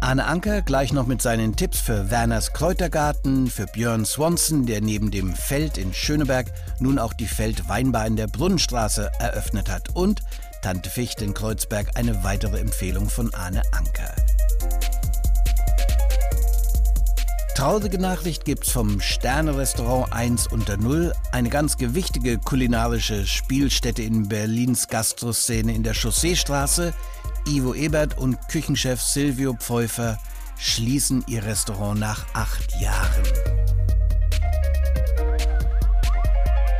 Arne 0.04 0.26
Anker 0.26 0.64
gleich 0.64 0.94
noch 0.94 1.06
mit 1.06 1.22
seinen 1.22 1.56
Tipps 1.56 1.80
für 1.80 2.10
Werners 2.10 2.54
Kräutergarten, 2.54 3.48
für 3.48 3.68
Björn 3.68 4.04
Swanson, 4.04 4.66
der 4.66 4.82
neben 4.82 5.12
dem 5.12 5.36
Feld 5.36 5.78
in 5.78 5.94
Schöneberg 5.94 6.52
nun 6.80 6.98
auch 6.98 7.14
die 7.14 7.28
Feldweinbar 7.28 8.08
in 8.08 8.16
der 8.16 8.26
Brunnenstraße 8.26 9.12
eröffnet 9.20 9.70
hat 9.70 9.96
und 9.96 10.24
Tante 10.64 10.90
Fichte 10.90 11.24
in 11.24 11.36
Kreuzberg 11.36 11.92
eine 11.96 12.24
weitere 12.24 12.60
Empfehlung 12.60 13.10
von 13.10 13.32
Arne 13.36 13.62
Anker. 13.72 14.16
Traurige 17.56 18.00
Nachricht 18.00 18.44
gibt's 18.44 18.72
vom 18.72 19.00
Sterne-Restaurant 19.00 20.12
1 20.12 20.48
unter 20.48 20.78
0, 20.78 21.14
eine 21.32 21.50
ganz 21.50 21.78
gewichtige 21.78 22.40
kulinarische 22.40 23.28
Spielstätte 23.28 24.02
in 24.02 24.28
Berlins 24.28 24.88
Gastroszene 24.88 25.76
in 25.76 25.84
der 25.84 25.94
Chausseestraße. 25.94 26.92
Ivo 27.47 27.73
Ebert 27.73 28.17
und 28.17 28.38
Küchenchef 28.49 29.01
Silvio 29.01 29.54
Pfeuffer 29.54 30.19
schließen 30.58 31.23
ihr 31.27 31.43
Restaurant 31.43 31.99
nach 31.99 32.25
acht 32.34 32.80
Jahren. 32.80 33.23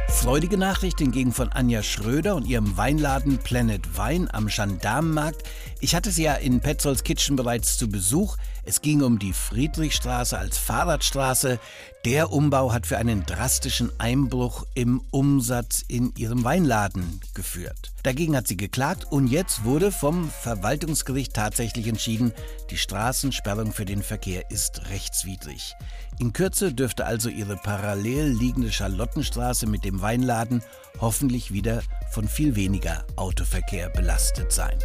Freudige 0.08 0.58
Nachricht 0.58 1.00
hingegen 1.00 1.32
von 1.32 1.52
Anja 1.52 1.82
Schröder 1.82 2.36
und 2.36 2.46
ihrem 2.46 2.78
Weinladen 2.78 3.40
Planet 3.40 3.98
Wein 3.98 4.30
am 4.32 4.48
Gendarmenmarkt. 4.48 5.42
Ich 5.80 5.96
hatte 5.96 6.12
sie 6.12 6.24
ja 6.24 6.36
in 6.36 6.60
Petzolds 6.60 7.04
Kitchen 7.04 7.36
bereits 7.36 7.78
zu 7.80 7.90
Besuch. 7.90 8.38
Es 8.64 8.82
ging 8.82 9.02
um 9.02 9.18
die 9.18 9.34
Friedrichstraße 9.34 10.38
als 10.38 10.58
Fahrradstraße. 10.58 11.60
Der 12.06 12.32
Umbau 12.32 12.72
hat 12.72 12.86
für 12.86 12.98
einen 12.98 13.26
drastischen 13.26 13.92
Einbruch 14.00 14.66
im 14.76 15.02
Umsatz 15.12 15.84
in 15.88 16.14
ihrem 16.16 16.44
Weinladen 16.44 17.22
geführt. 17.34 17.92
Dagegen 18.04 18.36
hat 18.36 18.48
sie 18.48 18.58
geklagt 18.58 19.06
und 19.12 19.28
jetzt 19.28 19.64
wurde 19.64 19.92
vom 19.92 20.30
Verwaltungsgericht 20.30 21.34
tatsächlich 21.34 21.88
entschieden, 21.88 22.34
die 22.70 22.78
Straßensperrung 22.78 23.72
für 23.72 23.86
den 23.86 24.04
Verkehr 24.04 24.50
ist 24.50 24.90
rechtswidrig. 24.90 25.74
In 26.20 26.34
Kürze 26.34 26.74
dürfte 26.74 27.06
also 27.06 27.30
ihre 27.30 27.58
parallel 27.58 28.30
liegende 28.30 28.72
Charlottenstraße 28.72 29.68
mit 29.68 29.86
dem 29.86 30.02
Weinladen 30.02 30.64
hoffentlich 31.00 31.52
wieder 31.52 31.82
von 32.12 32.28
viel 32.28 32.56
weniger 32.56 33.06
Autoverkehr 33.16 33.90
belastet 33.90 34.52
sein. 34.52 34.78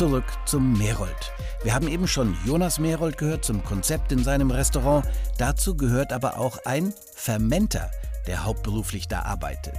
Zurück 0.00 0.24
zum 0.46 0.78
Merold. 0.78 1.30
Wir 1.62 1.74
haben 1.74 1.86
eben 1.86 2.08
schon 2.08 2.34
Jonas 2.46 2.78
Merold 2.78 3.18
gehört 3.18 3.44
zum 3.44 3.62
Konzept 3.62 4.12
in 4.12 4.24
seinem 4.24 4.50
Restaurant. 4.50 5.04
Dazu 5.36 5.76
gehört 5.76 6.14
aber 6.14 6.38
auch 6.38 6.56
ein 6.64 6.94
Fermenter, 7.14 7.90
der 8.26 8.46
hauptberuflich 8.46 9.08
da 9.08 9.20
arbeitet. 9.24 9.78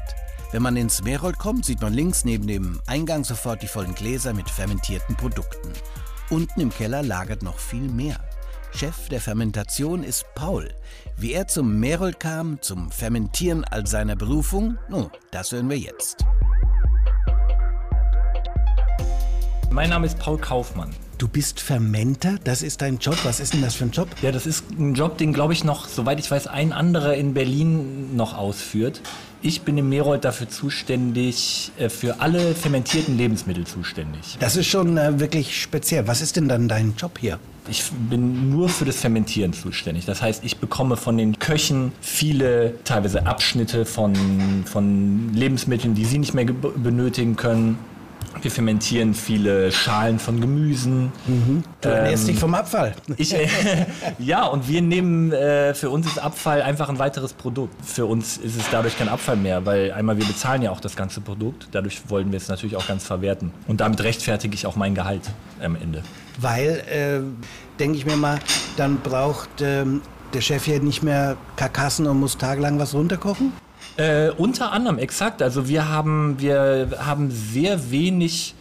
Wenn 0.51 0.61
man 0.61 0.77
ins 0.77 1.01
Merold 1.01 1.39
kommt, 1.39 1.65
sieht 1.65 1.81
man 1.81 1.95
links 1.95 2.23
neben 2.23 2.45
dem 2.45 2.79
Eingang 2.85 3.23
sofort 3.23 3.63
die 3.63 3.67
vollen 3.67 3.95
Gläser 3.95 4.35
mit 4.35 4.47
fermentierten 4.47 5.15
Produkten. 5.15 5.73
Unten 6.29 6.61
im 6.61 6.69
Keller 6.69 7.01
lagert 7.01 7.41
noch 7.41 7.57
viel 7.57 7.89
mehr. 7.89 8.17
Chef 8.75 9.09
der 9.09 9.21
Fermentation 9.21 10.03
ist 10.03 10.25
Paul. 10.35 10.71
Wie 11.17 11.33
er 11.33 11.47
zum 11.47 11.79
Merold 11.79 12.19
kam, 12.19 12.61
zum 12.61 12.91
Fermentieren 12.91 13.63
als 13.63 13.89
seiner 13.89 14.15
Berufung, 14.15 14.77
nun, 14.87 15.09
das 15.31 15.51
hören 15.51 15.71
wir 15.71 15.79
jetzt. 15.79 16.23
Mein 19.73 19.89
Name 19.89 20.05
ist 20.05 20.19
Paul 20.19 20.37
Kaufmann. 20.37 20.89
Du 21.17 21.29
bist 21.29 21.61
Fermenter, 21.61 22.35
das 22.43 22.61
ist 22.61 22.81
dein 22.81 22.97
Job. 22.97 23.15
Was 23.23 23.39
ist 23.39 23.53
denn 23.53 23.61
das 23.61 23.73
für 23.73 23.85
ein 23.85 23.91
Job? 23.91 24.09
Ja, 24.21 24.33
das 24.33 24.45
ist 24.45 24.65
ein 24.71 24.95
Job, 24.95 25.17
den 25.17 25.31
glaube 25.31 25.53
ich 25.53 25.63
noch, 25.63 25.87
soweit 25.87 26.19
ich 26.19 26.29
weiß, 26.29 26.47
ein 26.47 26.73
anderer 26.73 27.13
in 27.13 27.33
Berlin 27.33 28.13
noch 28.17 28.37
ausführt. 28.37 29.01
Ich 29.41 29.61
bin 29.61 29.77
im 29.77 29.87
Merold 29.87 30.25
dafür 30.25 30.49
zuständig, 30.49 31.71
äh, 31.77 31.87
für 31.87 32.19
alle 32.19 32.53
fermentierten 32.53 33.17
Lebensmittel 33.17 33.65
zuständig. 33.65 34.35
Das 34.41 34.57
ist 34.57 34.67
schon 34.67 34.97
äh, 34.97 35.21
wirklich 35.21 35.61
speziell. 35.61 36.05
Was 36.05 36.19
ist 36.19 36.35
denn 36.35 36.49
dann 36.49 36.67
dein 36.67 36.95
Job 36.97 37.17
hier? 37.17 37.39
Ich 37.69 37.89
bin 38.09 38.49
nur 38.49 38.67
für 38.67 38.83
das 38.83 38.97
Fermentieren 38.97 39.53
zuständig. 39.53 40.05
Das 40.05 40.21
heißt, 40.21 40.43
ich 40.43 40.57
bekomme 40.57 40.97
von 40.97 41.17
den 41.17 41.39
Köchen 41.39 41.93
viele, 42.01 42.73
teilweise 42.83 43.25
Abschnitte 43.25 43.85
von, 43.85 44.15
von 44.65 45.33
Lebensmitteln, 45.33 45.95
die 45.95 46.03
sie 46.03 46.17
nicht 46.17 46.33
mehr 46.33 46.45
benötigen 46.45 47.37
können. 47.37 47.77
Wir 48.41 48.51
fermentieren 48.51 49.13
viele 49.13 49.71
Schalen 49.71 50.19
von 50.19 50.39
Gemüsen. 50.39 51.11
Mhm. 51.27 51.63
Du 51.81 51.89
ernährst 51.89 52.23
ähm, 52.23 52.27
dich 52.29 52.39
vom 52.39 52.55
Abfall. 52.55 52.95
Ich, 53.17 53.33
äh, 53.33 53.47
ja, 54.19 54.45
und 54.45 54.67
wir 54.67 54.81
nehmen, 54.81 55.31
äh, 55.31 55.73
für 55.73 55.89
uns 55.89 56.07
ist 56.07 56.17
Abfall 56.17 56.61
einfach 56.61 56.89
ein 56.89 56.97
weiteres 56.99 57.33
Produkt. 57.33 57.73
Für 57.85 58.05
uns 58.05 58.37
ist 58.37 58.55
es 58.55 58.65
dadurch 58.71 58.97
kein 58.97 59.09
Abfall 59.09 59.35
mehr, 59.35 59.65
weil 59.65 59.91
einmal 59.91 60.17
wir 60.17 60.25
bezahlen 60.25 60.61
ja 60.61 60.71
auch 60.71 60.79
das 60.79 60.95
ganze 60.95 61.21
Produkt. 61.21 61.67
Dadurch 61.71 62.09
wollen 62.09 62.31
wir 62.31 62.37
es 62.37 62.47
natürlich 62.47 62.75
auch 62.75 62.87
ganz 62.87 63.03
verwerten. 63.03 63.51
Und 63.67 63.81
damit 63.81 64.01
rechtfertige 64.03 64.55
ich 64.55 64.65
auch 64.65 64.75
mein 64.75 64.95
Gehalt 64.95 65.29
am 65.61 65.75
Ende. 65.75 66.03
Weil, 66.39 66.83
äh, 66.89 67.79
denke 67.79 67.97
ich 67.97 68.05
mir 68.05 68.15
mal, 68.15 68.39
dann 68.77 68.97
braucht 69.01 69.49
ähm, 69.61 70.01
der 70.33 70.41
Chef 70.41 70.65
hier 70.65 70.79
nicht 70.81 71.03
mehr 71.03 71.37
Karkassen 71.55 72.07
und 72.07 72.19
muss 72.19 72.37
tagelang 72.37 72.79
was 72.79 72.93
runterkochen? 72.93 73.51
Äh, 73.97 74.29
unter 74.31 74.71
anderem, 74.71 74.97
exakt. 74.97 75.41
Also 75.41 75.67
wir 75.67 75.89
haben, 75.89 76.39
wir 76.39 76.89
haben 76.99 77.31
sehr 77.31 77.91
wenig 77.91 78.55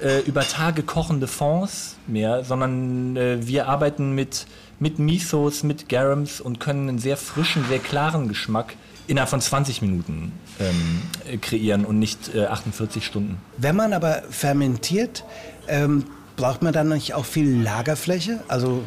äh, 0.00 0.20
über 0.20 0.42
Tage 0.42 0.82
kochende 0.82 1.26
Fonds 1.26 1.96
mehr, 2.06 2.44
sondern 2.44 3.16
äh, 3.16 3.46
wir 3.46 3.68
arbeiten 3.68 4.14
mit, 4.14 4.46
mit 4.78 4.98
Misos, 4.98 5.62
mit 5.62 5.88
Garums 5.88 6.40
und 6.40 6.60
können 6.60 6.88
einen 6.88 6.98
sehr 6.98 7.16
frischen, 7.16 7.64
sehr 7.68 7.78
klaren 7.78 8.28
Geschmack 8.28 8.76
innerhalb 9.06 9.30
von 9.30 9.40
20 9.40 9.82
Minuten 9.82 10.32
ähm, 10.60 11.40
kreieren 11.40 11.84
und 11.84 11.98
nicht 11.98 12.34
48 12.36 13.02
äh, 13.02 13.06
Stunden. 13.06 13.38
Wenn 13.56 13.76
man 13.76 13.92
aber 13.92 14.22
fermentiert, 14.30 15.24
ähm, 15.68 16.04
braucht 16.36 16.62
man 16.62 16.72
dann 16.72 16.88
nicht 16.88 17.14
auch 17.14 17.24
viel 17.24 17.62
Lagerfläche? 17.62 18.42
Also 18.48 18.82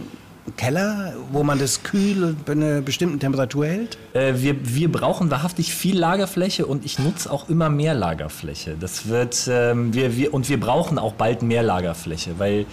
Keller, 0.56 1.14
wo 1.32 1.44
man 1.44 1.60
das 1.60 1.84
kühl 1.84 2.36
bei 2.46 2.54
einer 2.54 2.82
bestimmten 2.82 3.20
Temperatur 3.20 3.66
hält? 3.66 3.98
Äh, 4.14 4.36
wir, 4.38 4.56
wir 4.62 4.92
brauchen 4.92 5.30
wahrhaftig 5.30 5.74
viel 5.74 5.98
Lagerfläche 5.98 6.66
und 6.66 6.86
ich 6.86 7.00
nutze 7.00 7.32
auch 7.32 7.50
immer 7.50 7.70
mehr 7.70 7.94
Lagerfläche. 7.94 8.76
Das 8.80 9.10
wird, 9.10 9.48
ähm, 9.50 9.94
wir, 9.94 10.16
wir, 10.16 10.34
und 10.34 10.48
wir 10.48 10.60
brauchen 10.60 10.98
auch 11.00 11.14
bald 11.14 11.42
mehr 11.42 11.64
Lagerfläche, 11.64 12.40
weil 12.40 12.66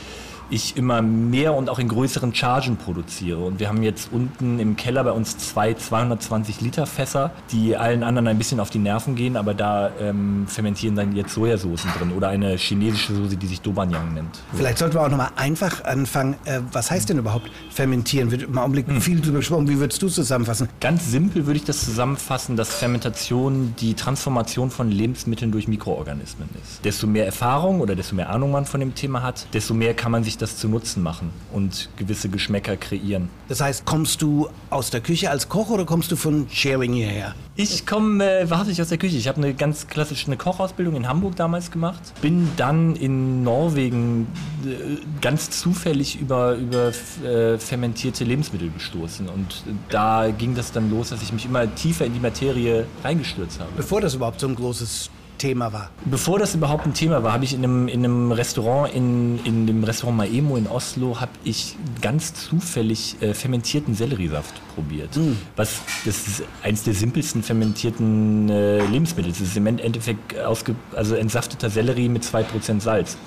ich 0.50 0.76
immer 0.76 1.02
mehr 1.02 1.54
und 1.54 1.68
auch 1.70 1.78
in 1.78 1.88
größeren 1.88 2.34
Chargen 2.34 2.76
produziere. 2.76 3.38
Und 3.38 3.60
wir 3.60 3.68
haben 3.68 3.82
jetzt 3.82 4.10
unten 4.12 4.58
im 4.58 4.76
Keller 4.76 5.04
bei 5.04 5.12
uns 5.12 5.38
zwei 5.38 5.74
220 5.74 6.60
Liter 6.60 6.86
Fässer, 6.86 7.30
die 7.52 7.76
allen 7.76 8.02
anderen 8.02 8.28
ein 8.28 8.38
bisschen 8.38 8.60
auf 8.60 8.70
die 8.70 8.78
Nerven 8.78 9.14
gehen, 9.14 9.36
aber 9.36 9.54
da 9.54 9.90
ähm, 10.00 10.46
fermentieren 10.46 10.96
dann 10.96 11.14
jetzt 11.14 11.34
Sojasoßen 11.34 11.90
drin 11.98 12.12
oder 12.12 12.28
eine 12.28 12.56
chinesische 12.56 13.14
Soße, 13.14 13.36
die 13.36 13.46
sich 13.46 13.60
Dobanyang 13.60 14.14
nennt. 14.14 14.40
Vielleicht 14.54 14.78
sollten 14.78 14.94
wir 14.94 15.02
auch 15.02 15.08
nochmal 15.08 15.30
einfach 15.36 15.84
anfangen. 15.84 16.36
Äh, 16.44 16.60
was 16.72 16.90
heißt 16.90 17.08
denn 17.08 17.18
überhaupt 17.18 17.50
fermentieren? 17.70 18.30
Wird 18.30 18.42
im 18.42 18.58
Augenblick 18.58 18.86
hm. 18.86 19.00
viel 19.00 19.20
drüber 19.20 19.38
gesprochen. 19.38 19.68
Wie 19.68 19.78
würdest 19.78 20.02
du 20.02 20.06
es 20.06 20.14
zusammenfassen? 20.14 20.68
Ganz 20.80 21.10
simpel 21.10 21.46
würde 21.46 21.58
ich 21.58 21.64
das 21.64 21.84
zusammenfassen, 21.84 22.56
dass 22.56 22.74
Fermentation 22.74 23.74
die 23.78 23.94
Transformation 23.94 24.70
von 24.70 24.90
Lebensmitteln 24.90 25.52
durch 25.52 25.68
Mikroorganismen 25.68 26.48
ist. 26.62 26.84
Desto 26.84 27.06
mehr 27.06 27.26
Erfahrung 27.26 27.80
oder 27.80 27.94
desto 27.94 28.14
mehr 28.14 28.30
Ahnung 28.30 28.52
man 28.52 28.66
von 28.66 28.80
dem 28.80 28.94
Thema 28.94 29.22
hat, 29.22 29.46
desto 29.52 29.74
mehr 29.74 29.94
kann 29.94 30.12
man 30.12 30.24
sich 30.24 30.38
das 30.38 30.43
das 30.44 30.58
zu 30.58 30.68
Nutzen 30.68 31.02
machen 31.02 31.30
und 31.52 31.88
gewisse 31.96 32.28
Geschmäcker 32.28 32.76
kreieren. 32.76 33.30
Das 33.48 33.62
heißt, 33.62 33.86
kommst 33.86 34.20
du 34.20 34.48
aus 34.68 34.90
der 34.90 35.00
Küche 35.00 35.30
als 35.30 35.48
Koch 35.48 35.70
oder 35.70 35.86
kommst 35.86 36.12
du 36.12 36.16
von 36.16 36.46
Sharing 36.50 36.92
hierher? 36.92 37.34
Ich 37.56 37.86
komme 37.86 38.40
äh, 38.40 38.50
wahrhaftig 38.50 38.82
aus 38.82 38.88
der 38.88 38.98
Küche. 38.98 39.16
Ich 39.16 39.26
habe 39.26 39.38
eine 39.38 39.54
ganz 39.54 39.86
klassische 39.86 40.26
eine 40.26 40.36
Kochausbildung 40.36 40.96
in 40.96 41.08
Hamburg 41.08 41.36
damals 41.36 41.70
gemacht. 41.70 42.00
Bin 42.20 42.50
dann 42.58 42.94
in 42.94 43.42
Norwegen 43.42 44.26
äh, 44.64 44.96
ganz 45.22 45.50
zufällig 45.50 46.20
über, 46.20 46.56
über 46.56 46.92
äh, 47.24 47.58
fermentierte 47.58 48.24
Lebensmittel 48.24 48.70
gestoßen. 48.70 49.28
Und 49.28 49.64
da 49.88 50.30
ging 50.30 50.54
das 50.54 50.72
dann 50.72 50.90
los, 50.90 51.08
dass 51.08 51.22
ich 51.22 51.32
mich 51.32 51.46
immer 51.46 51.74
tiefer 51.74 52.04
in 52.04 52.12
die 52.12 52.20
Materie 52.20 52.86
reingestürzt 53.02 53.60
habe. 53.60 53.70
Bevor 53.76 54.02
das 54.02 54.14
überhaupt 54.14 54.40
so 54.40 54.46
ein 54.46 54.56
großes 54.56 55.10
Thema 55.44 55.74
war? 55.74 55.90
Bevor 56.06 56.38
das 56.38 56.54
überhaupt 56.54 56.86
ein 56.86 56.94
Thema 56.94 57.22
war, 57.22 57.34
habe 57.34 57.44
ich 57.44 57.52
in 57.52 57.62
einem, 57.62 57.86
in 57.86 58.02
einem 58.02 58.32
Restaurant, 58.32 58.94
in, 58.94 59.38
in 59.44 59.66
dem 59.66 59.84
Restaurant 59.84 60.16
Maemo 60.16 60.56
in 60.56 60.66
Oslo, 60.66 61.20
habe 61.20 61.32
ich 61.44 61.76
ganz 62.00 62.32
zufällig 62.32 63.16
äh, 63.20 63.34
fermentierten 63.34 63.94
Selleriesaft 63.94 64.54
probiert. 64.74 65.14
Mm. 65.14 65.32
Was, 65.54 65.82
das 66.06 66.26
ist 66.26 66.44
eines 66.62 66.84
der 66.84 66.94
simpelsten 66.94 67.42
fermentierten 67.42 68.48
äh, 68.48 68.86
Lebensmittel. 68.86 69.32
Das 69.32 69.42
ist 69.42 69.54
im 69.54 69.66
Endeffekt 69.66 70.38
ausge, 70.40 70.74
also 70.96 71.14
entsafteter 71.14 71.68
Sellerie 71.68 72.08
mit 72.08 72.22
2% 72.24 72.80
Salz. 72.80 73.18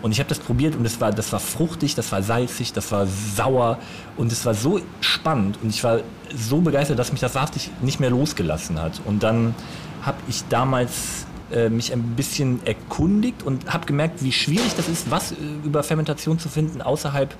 Und 0.00 0.12
ich 0.12 0.18
habe 0.18 0.30
das 0.30 0.38
probiert 0.38 0.76
und 0.76 0.84
das 0.84 0.98
war, 1.02 1.12
das 1.12 1.30
war 1.32 1.40
fruchtig, 1.40 1.94
das 1.94 2.10
war 2.10 2.22
salzig, 2.22 2.72
das 2.72 2.90
war 2.90 3.06
sauer 3.06 3.78
und 4.16 4.32
es 4.32 4.46
war 4.46 4.54
so 4.54 4.80
spannend 5.02 5.58
und 5.62 5.68
ich 5.68 5.84
war 5.84 6.00
so 6.34 6.62
begeistert, 6.62 6.98
dass 6.98 7.12
mich 7.12 7.20
das 7.20 7.34
wahrhaftig 7.34 7.70
nicht 7.82 8.00
mehr 8.00 8.10
losgelassen 8.10 8.80
hat. 8.80 9.02
Und 9.04 9.22
dann 9.22 9.54
habe 10.02 10.18
ich 10.28 10.42
damals 10.48 11.26
äh, 11.52 11.68
mich 11.68 11.92
ein 11.92 12.02
bisschen 12.16 12.64
erkundigt 12.66 13.42
und 13.42 13.72
habe 13.72 13.86
gemerkt, 13.86 14.22
wie 14.22 14.32
schwierig 14.32 14.74
das 14.76 14.88
ist, 14.88 15.10
was 15.10 15.32
äh, 15.32 15.34
über 15.64 15.82
Fermentation 15.82 16.38
zu 16.38 16.48
finden 16.48 16.82
außerhalb 16.82 17.34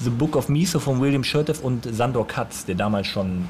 The 0.00 0.10
Book 0.10 0.36
of 0.36 0.48
Miso 0.48 0.80
von 0.80 1.00
William 1.00 1.22
Scherteff 1.22 1.60
und 1.60 1.86
Sandor 1.94 2.26
Katz, 2.26 2.64
der 2.64 2.74
damals 2.74 3.06
schon 3.06 3.46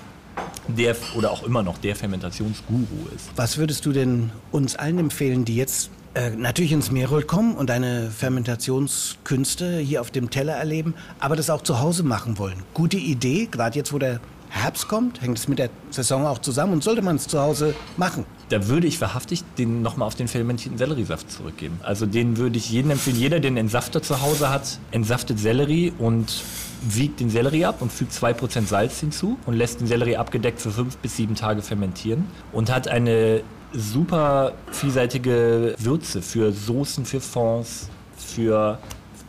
der 0.68 0.94
oder 1.16 1.30
auch 1.30 1.42
immer 1.42 1.62
noch 1.62 1.78
der 1.78 1.96
Fermentationsguru 1.96 3.08
ist. 3.14 3.30
Was 3.36 3.58
würdest 3.58 3.86
du 3.86 3.92
denn 3.92 4.30
uns 4.50 4.76
allen 4.76 4.98
empfehlen, 4.98 5.44
die 5.44 5.56
jetzt 5.56 5.90
äh, 6.14 6.30
natürlich 6.30 6.72
ins 6.72 6.90
Meerholt 6.90 7.26
kommen 7.26 7.54
und 7.54 7.70
deine 7.70 8.10
Fermentationskünste 8.10 9.78
hier 9.78 10.00
auf 10.00 10.10
dem 10.10 10.30
Teller 10.30 10.54
erleben, 10.54 10.94
aber 11.20 11.36
das 11.36 11.50
auch 11.50 11.62
zu 11.62 11.80
Hause 11.80 12.02
machen 12.02 12.38
wollen? 12.38 12.62
Gute 12.74 12.98
Idee, 12.98 13.48
gerade 13.50 13.76
jetzt, 13.76 13.92
wo 13.92 13.98
der 13.98 14.20
Herbst 14.50 14.88
kommt, 14.88 15.22
hängt 15.22 15.38
es 15.38 15.48
mit 15.48 15.58
der 15.58 15.70
Saison 15.90 16.26
auch 16.26 16.38
zusammen 16.38 16.74
und 16.74 16.84
sollte 16.84 17.00
man 17.00 17.16
es 17.16 17.26
zu 17.26 17.40
Hause 17.40 17.74
machen? 17.96 18.26
Da 18.52 18.68
würde 18.68 18.86
ich 18.86 19.00
wahrhaftig 19.00 19.44
den 19.56 19.80
nochmal 19.82 20.06
auf 20.06 20.14
den 20.14 20.28
fermentierten 20.28 20.76
Selleriesaft 20.76 21.30
zurückgeben. 21.30 21.80
Also 21.82 22.04
den 22.04 22.36
würde 22.36 22.58
ich 22.58 22.70
jedem 22.70 22.90
empfehlen. 22.90 23.16
Jeder, 23.16 23.40
der 23.40 23.48
einen 23.48 23.56
Entsafter 23.56 24.02
zu 24.02 24.20
Hause 24.20 24.50
hat, 24.50 24.78
entsaftet 24.90 25.38
Sellerie 25.38 25.92
und 25.98 26.42
wiegt 26.82 27.20
den 27.20 27.30
Sellerie 27.30 27.64
ab 27.64 27.80
und 27.80 27.90
fügt 27.90 28.12
2% 28.12 28.66
Salz 28.66 29.00
hinzu 29.00 29.38
und 29.46 29.54
lässt 29.54 29.80
den 29.80 29.86
Sellerie 29.86 30.16
abgedeckt 30.16 30.60
für 30.60 30.70
5 30.70 30.98
bis 30.98 31.16
7 31.16 31.34
Tage 31.34 31.62
fermentieren 31.62 32.26
und 32.52 32.70
hat 32.70 32.88
eine 32.88 33.42
super 33.72 34.52
vielseitige 34.70 35.74
Würze 35.78 36.20
für 36.20 36.52
Soßen, 36.52 37.06
für 37.06 37.20
Fonds, 37.20 37.88
für 38.18 38.78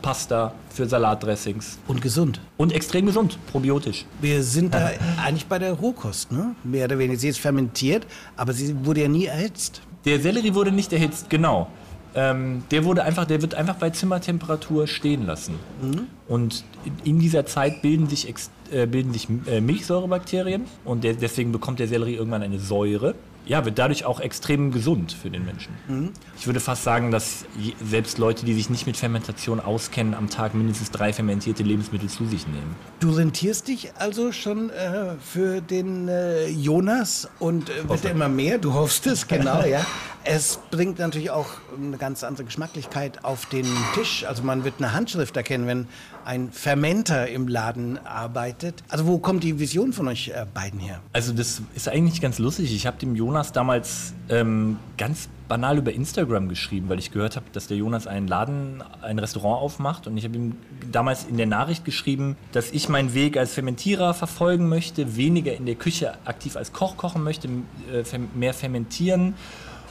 Pasta, 0.04 0.52
für 0.68 0.86
Salatdressings. 0.86 1.78
Und 1.88 2.02
gesund. 2.02 2.38
Und 2.58 2.72
extrem 2.72 3.06
gesund, 3.06 3.38
probiotisch. 3.50 4.04
Wir 4.20 4.42
sind 4.42 4.74
da 4.74 4.90
eigentlich 5.24 5.46
bei 5.46 5.58
der 5.58 5.72
Rohkost, 5.72 6.30
ne? 6.30 6.54
Mehr 6.62 6.84
oder 6.84 6.98
weniger. 6.98 7.18
Sie 7.18 7.28
ist 7.28 7.40
fermentiert, 7.40 8.06
aber 8.36 8.52
sie 8.52 8.84
wurde 8.84 9.00
ja 9.00 9.08
nie 9.08 9.24
erhitzt. 9.24 9.80
Der 10.04 10.20
Sellerie 10.20 10.54
wurde 10.54 10.72
nicht 10.72 10.92
erhitzt, 10.92 11.30
genau. 11.30 11.68
Ähm, 12.14 12.64
der 12.70 12.84
wurde 12.84 13.02
einfach, 13.02 13.24
der 13.24 13.40
wird 13.40 13.54
einfach 13.54 13.76
bei 13.76 13.88
Zimmertemperatur 13.88 14.86
stehen 14.86 15.24
lassen. 15.24 15.54
Mhm. 15.80 16.06
Und 16.28 16.64
in 17.04 17.18
dieser 17.18 17.46
Zeit 17.46 17.80
bilden 17.80 18.06
sich, 18.06 18.28
äh, 18.70 18.86
bilden 18.86 19.14
sich 19.14 19.26
äh, 19.46 19.62
Milchsäurebakterien 19.62 20.66
und 20.84 21.02
der, 21.02 21.14
deswegen 21.14 21.50
bekommt 21.50 21.78
der 21.78 21.88
Sellerie 21.88 22.16
irgendwann 22.16 22.42
eine 22.42 22.58
Säure 22.58 23.14
ja, 23.46 23.64
wird 23.64 23.78
dadurch 23.78 24.04
auch 24.04 24.20
extrem 24.20 24.72
gesund 24.72 25.12
für 25.12 25.30
den 25.30 25.44
Menschen. 25.44 25.74
Mhm. 25.88 26.12
Ich 26.38 26.46
würde 26.46 26.60
fast 26.60 26.84
sagen, 26.84 27.10
dass 27.10 27.44
selbst 27.84 28.18
Leute, 28.18 28.44
die 28.46 28.54
sich 28.54 28.70
nicht 28.70 28.86
mit 28.86 28.96
Fermentation 28.96 29.60
auskennen, 29.60 30.14
am 30.14 30.30
Tag 30.30 30.54
mindestens 30.54 30.90
drei 30.90 31.12
fermentierte 31.12 31.62
Lebensmittel 31.62 32.08
zu 32.08 32.26
sich 32.26 32.46
nehmen. 32.46 32.74
Du 33.00 33.10
rentierst 33.10 33.68
dich 33.68 33.92
also 33.98 34.32
schon 34.32 34.70
äh, 34.70 35.14
für 35.20 35.60
den 35.60 36.08
äh, 36.08 36.48
Jonas 36.48 37.28
und 37.38 37.70
äh, 37.70 37.88
wird 37.88 38.04
immer 38.04 38.28
mehr, 38.28 38.58
du 38.58 38.72
hoffst 38.74 39.06
es, 39.06 39.26
genau, 39.26 39.64
ja. 39.64 39.84
Es 40.26 40.58
bringt 40.70 40.98
natürlich 40.98 41.30
auch 41.30 41.48
eine 41.76 41.98
ganz 41.98 42.24
andere 42.24 42.44
Geschmacklichkeit 42.44 43.26
auf 43.26 43.44
den 43.44 43.66
Tisch. 43.94 44.24
Also 44.26 44.42
man 44.42 44.64
wird 44.64 44.76
eine 44.78 44.94
Handschrift 44.94 45.36
erkennen, 45.36 45.66
wenn 45.66 45.86
ein 46.24 46.50
Fermenter 46.52 47.28
im 47.28 47.48
Laden 47.48 47.98
arbeitet. 47.98 48.82
Also 48.88 49.06
wo 49.06 49.18
kommt 49.18 49.44
die 49.44 49.58
Vision 49.58 49.92
von 49.92 50.08
euch 50.08 50.28
äh, 50.28 50.46
beiden 50.52 50.80
her? 50.80 51.00
Also 51.12 51.32
das 51.32 51.62
ist 51.74 51.88
eigentlich 51.88 52.20
ganz 52.20 52.38
lustig. 52.38 52.74
Ich 52.74 52.86
habe 52.86 52.98
dem 52.98 53.14
Jonas 53.14 53.52
damals 53.52 54.14
ähm, 54.28 54.78
ganz 54.96 55.28
banal 55.48 55.78
über 55.78 55.92
Instagram 55.92 56.48
geschrieben, 56.48 56.88
weil 56.88 56.98
ich 56.98 57.10
gehört 57.10 57.36
habe, 57.36 57.46
dass 57.52 57.66
der 57.66 57.76
Jonas 57.76 58.06
einen 58.06 58.26
Laden, 58.26 58.82
ein 59.02 59.18
Restaurant 59.18 59.62
aufmacht. 59.62 60.06
Und 60.06 60.16
ich 60.16 60.24
habe 60.24 60.36
ihm 60.36 60.56
damals 60.90 61.24
in 61.24 61.36
der 61.36 61.46
Nachricht 61.46 61.84
geschrieben, 61.84 62.36
dass 62.52 62.70
ich 62.70 62.88
meinen 62.88 63.14
Weg 63.14 63.36
als 63.36 63.52
Fermentierer 63.52 64.14
verfolgen 64.14 64.68
möchte, 64.68 65.16
weniger 65.16 65.54
in 65.54 65.66
der 65.66 65.74
Küche 65.74 66.14
aktiv 66.24 66.56
als 66.56 66.72
Koch 66.72 66.96
kochen 66.96 67.22
möchte, 67.22 67.48
äh, 67.48 68.04
mehr 68.34 68.54
fermentieren 68.54 69.34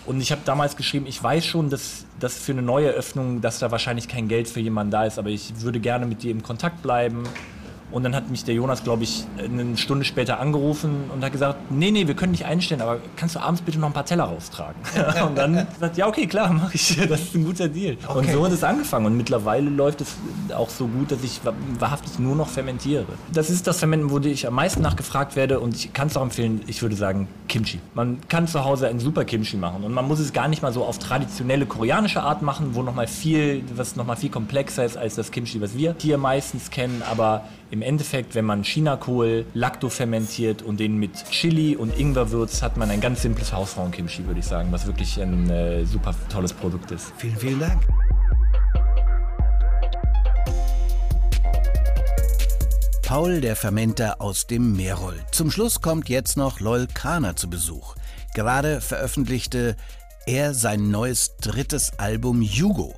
Und 0.06 0.20
ich 0.20 0.32
habe 0.32 0.42
damals 0.44 0.76
geschrieben, 0.76 1.06
ich 1.08 1.22
weiß 1.22 1.46
schon, 1.46 1.70
dass, 1.70 2.06
dass 2.20 2.38
für 2.38 2.52
eine 2.52 2.62
neue 2.62 2.90
Öffnung, 2.90 3.42
dass 3.42 3.60
da 3.60 3.72
wahrscheinlich 3.72 4.08
kein 4.08 4.28
Geld 4.28 4.50
für 4.50 4.60
jemanden 4.60 4.92
da 4.92 5.06
ist, 5.06 5.18
aber 5.18 5.30
ich 5.30 5.62
würde 5.62 5.80
gerne 5.80 6.06
mit 6.06 6.24
dir 6.24 6.32
im 6.32 6.44
Kontakt 6.44 6.82
bleiben. 6.82 7.24
Und 7.94 8.04
dann 8.04 8.16
hat 8.16 8.30
mich 8.30 8.44
der 8.44 8.56
Jonas, 8.56 8.84
glaube 8.84 9.04
ich, 9.04 9.26
eine 9.38 9.78
Stunde 9.78 10.04
später 10.04 10.40
angerufen 10.40 11.12
und 11.14 11.24
hat 11.24 11.32
gesagt, 11.32 11.72
nee, 11.72 11.92
nee, 11.92 12.08
wir 12.08 12.16
können 12.16 12.32
nicht 12.32 12.46
einstellen, 12.46 12.82
aber 12.82 13.00
kannst 13.16 13.36
du 13.36 13.40
abends 13.40 13.62
bitte 13.62 13.80
noch 13.80 13.88
ein 13.88 13.94
paar 13.94 14.06
Teller 14.06 14.24
raustragen? 14.24 14.82
und 15.28 15.38
dann 15.38 15.68
gesagt, 15.72 15.98
ja, 15.98 16.08
okay, 16.08 16.26
klar, 16.26 16.52
mache 16.52 16.76
ich. 16.76 16.98
Das 17.08 17.22
ist 17.22 17.36
ein 17.36 17.46
guter 17.46 17.68
Deal. 17.68 17.98
Okay. 18.08 18.18
Und 18.18 18.32
so 18.32 18.46
hat 18.46 18.52
es 18.52 18.64
angefangen. 18.64 19.06
Und 19.06 19.18
mittlerweile 19.18 19.70
läuft 19.70 20.02
es 20.02 20.16
auch 20.56 20.70
so 20.70 20.88
gut, 20.88 21.12
dass 21.12 21.24
ich 21.24 21.42
wahrhaftig 21.80 22.18
nur 22.18 22.36
noch 22.36 22.48
fermentiere. 22.48 23.06
Das 23.32 23.50
ist 23.50 23.68
das 23.68 23.80
Fermenten, 23.80 24.10
wo 24.10 24.20
ich 24.20 24.48
am 24.48 24.56
meisten 24.56 24.82
nachgefragt 24.82 25.36
werde 25.36 25.60
und 25.60 25.76
ich 25.76 25.94
kann 25.94 26.08
es 26.08 26.18
auch 26.18 26.24
empfehlen, 26.24 26.62
ich 26.68 26.82
würde 26.82 26.96
sagen, 26.96 27.28
Kimchi. 27.48 27.80
Man 27.94 28.20
kann 28.28 28.48
zu 28.48 28.66
Hause 28.66 28.88
ein 28.88 29.00
super 29.00 29.26
Kimchi 29.26 29.58
machen 29.58 29.84
und 29.84 29.94
man 29.94 30.08
muss 30.08 30.20
es 30.20 30.34
gar 30.34 30.48
nicht 30.48 30.62
mal 30.62 30.74
so 30.74 30.84
auf 30.84 30.98
traditionelle 30.98 31.66
koreanische 31.66 32.24
Art 32.24 32.42
machen, 32.42 32.70
wo 32.74 32.82
noch 32.82 32.96
mal 32.96 33.08
viel, 33.08 33.64
was 33.76 33.96
noch 33.96 34.06
mal 34.06 34.16
viel 34.16 34.30
komplexer 34.30 34.86
ist 34.86 34.98
als 34.98 35.16
das 35.16 35.32
Kimchi, 35.32 35.62
was 35.62 35.78
wir 35.78 35.96
hier 36.00 36.18
meistens 36.18 36.70
kennen, 36.70 37.04
aber 37.10 37.44
im 37.74 37.82
Endeffekt, 37.82 38.36
wenn 38.36 38.46
man 38.46 38.62
Chinakohl 38.62 39.48
laktofermentiert 39.56 40.62
und 40.62 40.80
den 40.80 40.98
mit 40.98 41.26
Chili 41.32 41.76
und 41.76 41.98
Ingwer 41.98 42.30
würzt, 42.30 42.62
hat 42.62 42.78
man 42.78 42.92
ein 42.92 43.02
ganz 43.02 43.24
simples 43.24 43.52
Hausfrauen-Kimchi, 43.52 44.28
würde 44.28 44.42
ich 44.42 44.46
sagen, 44.46 44.72
was 44.72 44.86
wirklich 44.86 45.20
ein 45.20 45.50
äh, 45.50 45.84
super 45.84 46.14
tolles 46.32 46.54
Produkt 46.54 46.92
ist. 46.92 47.12
Vielen, 47.18 47.36
vielen 47.36 47.60
Dank. 47.60 47.82
Paul, 53.02 53.42
der 53.42 53.56
Fermenter 53.56 54.22
aus 54.22 54.46
dem 54.46 54.76
Meerol. 54.76 55.16
Zum 55.32 55.50
Schluss 55.50 55.82
kommt 55.82 56.10
jetzt 56.10 56.38
noch 56.38 56.60
Lol 56.60 56.86
Kana 56.94 57.36
zu 57.36 57.50
Besuch. 57.50 57.96
Gerade 58.36 58.82
veröffentlichte 58.82 59.76
er 60.28 60.54
sein 60.54 60.92
neues 60.92 61.38
drittes 61.38 61.98
Album 61.98 62.44
Jugo. 62.44 62.94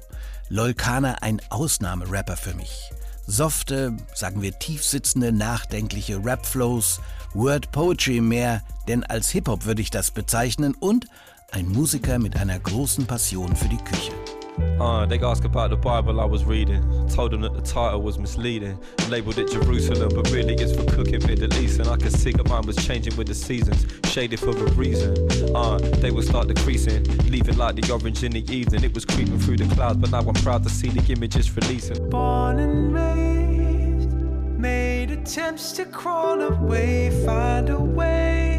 Lol 0.49 0.73
Kana 0.73 1.19
ein 1.21 1.41
Ausnahmerapper 1.49 2.35
für 2.35 2.55
mich 2.55 2.91
softe, 3.27 3.95
sagen 4.13 4.41
wir 4.41 4.57
tiefsitzende, 4.57 5.31
nachdenkliche 5.31 6.23
Rap-Flows, 6.23 7.01
Word 7.33 7.71
Poetry 7.71 8.21
mehr, 8.21 8.61
denn 8.88 9.03
als 9.03 9.29
Hip-Hop 9.29 9.65
würde 9.65 9.81
ich 9.81 9.89
das 9.89 10.11
bezeichnen 10.11 10.75
und 10.79 11.07
ein 11.51 11.67
Musiker 11.67 12.19
mit 12.19 12.38
einer 12.38 12.59
großen 12.59 13.05
Passion 13.05 13.55
für 13.55 13.69
die 13.69 13.77
Küche. 13.77 14.11
Uh, 14.79 15.05
they 15.05 15.19
asked 15.19 15.45
about 15.45 15.69
the 15.69 15.75
Bible 15.75 16.19
I 16.21 16.25
was 16.25 16.45
reading. 16.45 17.07
Told 17.09 17.31
them 17.31 17.41
that 17.41 17.53
the 17.53 17.61
title 17.61 18.01
was 18.01 18.17
misleading. 18.17 18.77
Labeled 19.09 19.37
it 19.37 19.51
Jerusalem, 19.51 20.11
but 20.15 20.29
really 20.31 20.53
it's 20.55 20.75
for 20.75 20.85
cooking 20.85 21.25
Middle 21.25 21.53
East. 21.55 21.79
And 21.79 21.89
I 21.89 21.97
could 21.97 22.11
see 22.13 22.31
that 22.31 22.47
mine 22.47 22.65
was 22.65 22.75
changing 22.75 23.15
with 23.17 23.27
the 23.27 23.35
seasons, 23.35 23.85
shaded 24.05 24.39
for 24.39 24.51
a 24.51 24.71
reason. 24.71 25.15
Uh, 25.55 25.77
they 25.77 26.11
would 26.11 26.25
start 26.25 26.47
decreasing, 26.47 27.03
leaving 27.29 27.57
like 27.57 27.75
the 27.75 27.91
orange 27.91 28.23
in 28.23 28.31
the 28.31 28.49
evening. 28.53 28.83
It 28.83 28.93
was 28.93 29.05
creeping 29.05 29.39
through 29.39 29.57
the 29.57 29.75
clouds, 29.75 29.97
but 29.97 30.11
now 30.11 30.19
I'm 30.19 30.33
proud 30.35 30.63
to 30.63 30.69
see 30.69 30.89
the 30.89 31.11
images 31.11 31.55
releasing. 31.55 32.09
Born 32.09 32.59
and 32.59 32.93
raised, 32.93 34.09
made 34.59 35.11
attempts 35.11 35.73
to 35.73 35.85
crawl 35.85 36.41
away, 36.41 37.11
find 37.25 37.69
a 37.69 37.79
way. 37.79 38.54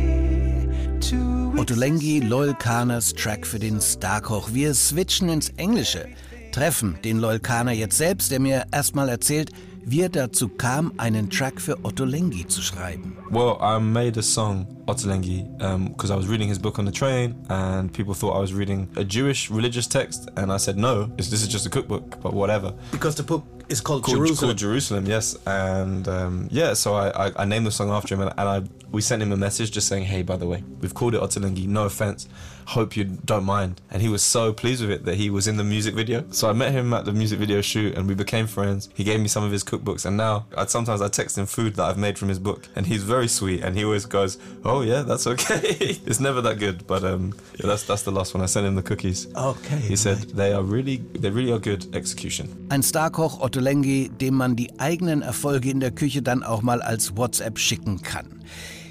Ottolenghi 1.59 2.21
Lolkanas 2.21 3.14
Track 3.14 3.47
für 3.47 3.59
den 3.59 3.81
Starkoch. 3.81 4.51
Wir 4.53 4.75
switchen 4.75 5.31
ins 5.31 5.49
Englische. 5.57 6.07
Treffen 6.53 6.99
den 7.03 7.19
Lolkaner 7.19 7.73
jetzt 7.73 7.97
selbst, 7.97 8.31
der 8.31 8.40
mir 8.40 8.66
erstmal 8.73 9.09
erzählt, 9.09 9.53
wie 9.83 10.03
er 10.03 10.11
dazu 10.11 10.49
kam, 10.49 10.92
einen 10.99 11.31
Track 11.31 11.59
für 11.59 11.83
Ottolenghi 11.83 12.47
zu 12.47 12.61
schreiben. 12.61 13.16
Well, 13.31 13.57
I 13.62 13.81
made 13.81 14.19
a 14.19 14.23
song, 14.23 14.66
Ottolenghi, 14.87 15.47
because 15.88 16.11
um, 16.11 16.16
I 16.16 16.19
was 16.19 16.29
reading 16.29 16.49
his 16.49 16.59
book 16.59 16.79
on 16.79 16.85
the 16.85 16.92
train 16.92 17.35
and 17.49 17.90
people 17.90 18.12
thought 18.12 18.37
I 18.37 18.40
was 18.40 18.53
reading 18.53 18.88
a 18.97 19.05
Jewish 19.05 19.51
religious 19.51 19.88
text 19.88 20.29
and 20.37 20.53
I 20.53 20.59
said 20.59 20.77
no, 20.77 21.07
this 21.16 21.33
is 21.33 21.49
just 21.49 21.64
a 21.66 21.71
cookbook, 21.71 22.21
but 22.21 22.35
whatever. 22.35 22.75
Because 22.90 23.14
the 23.14 23.23
book 23.23 23.45
is 23.69 23.81
called, 23.81 24.03
called 24.03 24.16
Jerusalem. 24.16 24.49
Called 24.51 24.59
Jerusalem, 24.59 25.07
yes. 25.07 25.37
And 25.47 26.07
um, 26.09 26.49
yeah, 26.51 26.75
so 26.75 26.95
I, 26.95 27.29
I, 27.29 27.33
I, 27.37 27.45
named 27.45 27.66
the 27.66 27.71
song 27.71 27.90
after 27.90 28.14
him 28.14 28.21
and, 28.21 28.33
and 28.37 28.49
I 28.49 28.62
we 28.96 29.02
sent 29.02 29.20
him 29.20 29.30
a 29.30 29.37
message 29.37 29.72
just 29.72 29.88
saying, 29.88 30.04
hey, 30.04 30.22
by 30.22 30.38
the 30.38 30.46
way, 30.46 30.64
we've 30.80 30.94
called 30.94 31.14
it 31.14 31.20
Ottolenghi, 31.20 31.68
no 31.68 31.85
offense. 31.85 32.26
Hope 32.68 32.96
you 32.96 33.04
don't 33.04 33.44
mind. 33.44 33.82
And 33.90 34.00
he 34.00 34.09
was 34.09 34.22
so 34.22 34.54
pleased 34.54 34.80
with 34.80 34.90
it 34.90 35.04
that 35.04 35.16
he 35.16 35.28
was 35.28 35.46
in 35.46 35.59
the 35.59 35.64
music 35.64 35.94
video. 35.94 36.24
So 36.30 36.48
I 36.48 36.54
met 36.54 36.72
him 36.72 36.94
at 36.94 37.04
the 37.04 37.12
music 37.12 37.38
video 37.38 37.61
shoot 37.61 37.94
and 37.94 38.09
we 38.09 38.14
became 38.14 38.46
friends. 38.46 38.88
He 38.94 39.04
gave 39.04 39.20
me 39.20 39.28
some 39.28 39.44
of 39.44 39.52
his 39.52 39.62
cookbooks 39.62 40.06
and 40.06 40.16
now 40.16 40.46
I, 40.56 40.64
sometimes 40.64 41.02
I 41.02 41.09
text 41.09 41.37
him 41.37 41.44
food 41.44 41.74
that 41.74 41.85
I've 41.85 41.98
made 41.98 42.18
from 42.18 42.30
his 42.30 42.38
book 42.38 42.68
and 42.74 42.87
he's 42.87 43.02
very 43.02 43.28
sweet 43.28 43.62
and 43.62 43.76
he 43.76 43.85
always 43.85 44.06
goes, 44.06 44.38
oh 44.64 44.80
yeah, 44.80 45.02
that's 45.02 45.26
okay. 45.26 45.61
it's 46.06 46.18
never 46.18 46.40
that 46.40 46.59
good, 46.59 46.87
but 46.87 47.04
um, 47.04 47.35
yeah, 47.59 47.66
that's 47.66 47.82
that's 47.82 48.02
the 48.02 48.12
last 48.12 48.32
one. 48.32 48.42
I 48.42 48.46
sent 48.46 48.66
him 48.66 48.76
the 48.76 48.82
cookies. 48.82 49.28
Okay. 49.37 49.76
He 49.76 49.94
said 49.94 50.16
right. 50.16 50.37
they 50.37 50.52
are 50.54 50.62
really 50.62 50.96
they 50.96 51.28
really 51.28 51.52
are 51.52 51.61
good 51.61 51.94
execution. 51.94 52.48
Ein 52.70 52.82
Starkoch 52.82 53.40
Ottolenghi, 53.40 54.09
dem 54.09 54.37
man 54.37 54.56
die 54.56 54.70
eigenen 54.80 55.20
Erfolge 55.20 55.70
in 55.70 55.80
der 55.80 55.90
Küche 55.90 56.22
dann 56.22 56.42
auch 56.42 56.62
mal 56.62 56.80
als 56.80 57.14
WhatsApp 57.14 57.59
schicken 57.59 58.00
kann. 58.00 58.37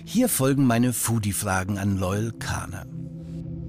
Hier 0.07 0.29
folgen 0.29 0.67
meine 0.67 0.93
Foodie-Fragen 0.93 1.79
an 1.79 1.97
Loyal 1.97 2.31
Kahner. 2.33 2.85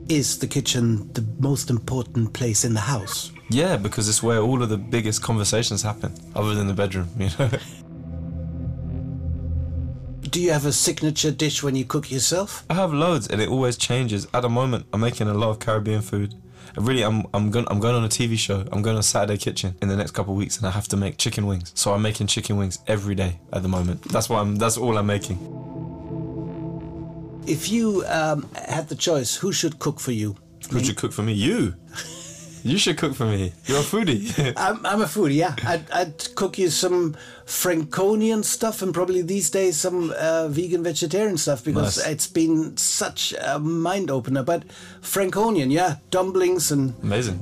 Is 0.07 0.39
the 0.39 0.47
kitchen 0.47 1.11
the 1.15 1.25
most 1.41 1.71
important 1.71 2.35
place 2.35 2.63
in 2.63 2.75
the 2.75 2.81
house? 2.81 3.33
Yeah, 3.49 3.79
because 3.79 4.07
it's 4.09 4.23
where 4.23 4.41
all 4.43 4.63
of 4.63 4.69
the 4.69 4.77
biggest 4.77 5.23
conversations 5.23 5.83
happen, 5.83 6.13
other 6.35 6.55
than 6.55 6.67
the 6.67 6.75
bedroom, 6.75 7.09
you 7.19 7.31
know. 7.39 7.49
Do 10.31 10.41
you 10.43 10.53
have 10.53 10.67
a 10.67 10.73
signature 10.73 11.31
dish 11.31 11.63
when 11.63 11.75
you 11.75 11.87
cook 11.87 12.11
yourself? 12.11 12.67
I 12.69 12.75
have 12.75 12.93
loads, 12.93 13.29
and 13.29 13.41
it 13.41 13.49
always 13.49 13.79
changes. 13.79 14.29
At 14.35 14.43
the 14.43 14.51
moment, 14.51 14.85
I'm 14.93 15.01
making 15.01 15.29
a 15.29 15.35
lot 15.35 15.49
of 15.51 15.59
Caribbean 15.59 16.03
food. 16.03 16.35
really, 16.77 17.03
I'm 17.03 17.25
I'm 17.33 17.51
going 17.51 17.67
I'm 17.71 17.81
going 17.81 17.95
on 17.95 18.05
a 18.05 18.09
TV 18.09 18.37
show. 18.37 18.63
I'm 18.71 18.83
going 18.83 18.97
on 18.97 19.03
Saturday 19.03 19.39
Kitchen 19.39 19.75
in 19.81 19.89
the 19.89 19.97
next 19.97 20.11
couple 20.11 20.35
of 20.35 20.39
weeks, 20.39 20.59
and 20.59 20.67
I 20.67 20.71
have 20.71 20.87
to 20.89 20.97
make 20.99 21.17
chicken 21.17 21.47
wings. 21.47 21.73
So 21.75 21.95
I'm 21.95 22.03
making 22.03 22.27
chicken 22.27 22.59
wings 22.59 22.81
every 22.87 23.15
day 23.15 23.41
at 23.53 23.63
the 23.63 23.69
moment. 23.69 24.03
That's 24.03 24.29
what 24.29 24.41
I'm. 24.41 24.57
That's 24.57 24.77
all 24.77 24.99
I'm 24.99 25.07
making. 25.07 25.39
If 27.47 27.71
you 27.71 28.05
um, 28.07 28.49
had 28.55 28.89
the 28.89 28.97
choice, 28.97 29.37
who 29.37 29.53
should 29.53 29.79
cook 29.79 30.01
for 30.01 30.13
you? 30.13 30.37
Who 30.71 30.83
should 30.83 30.97
cook 30.97 31.13
for 31.13 31.23
me? 31.23 31.33
You. 31.33 31.75
You 32.67 32.79
should 32.79 32.99
cook 32.99 33.15
for 33.15 33.27
me. 33.27 33.53
You're 33.67 33.79
a 33.79 33.83
foodie. 33.83 34.53
I'm, 34.57 34.85
I'm, 34.85 35.01
a 35.01 35.05
foodie, 35.05 35.37
yeah. 35.37 35.55
I'd, 35.65 35.89
I'd, 35.93 36.35
cook 36.35 36.59
you 36.59 36.69
some 36.69 37.17
Franconian 37.45 38.43
stuff 38.43 38.83
and 38.83 38.93
probably 38.93 39.23
these 39.23 39.51
days 39.51 39.77
some 39.77 40.13
uh, 40.19 40.49
vegan 40.49 40.83
vegetarian 40.83 41.37
stuff 41.37 41.63
because 41.63 41.99
nice. 41.99 42.09
it's 42.09 42.27
been 42.27 42.77
such 42.77 43.33
a 43.41 43.61
mind 43.61 44.11
opener. 44.11 44.43
But 44.43 44.65
Franconian, 45.01 45.71
yeah, 45.71 45.99
dumplings 46.11 46.73
and. 46.73 46.95
Amazing. 47.05 47.39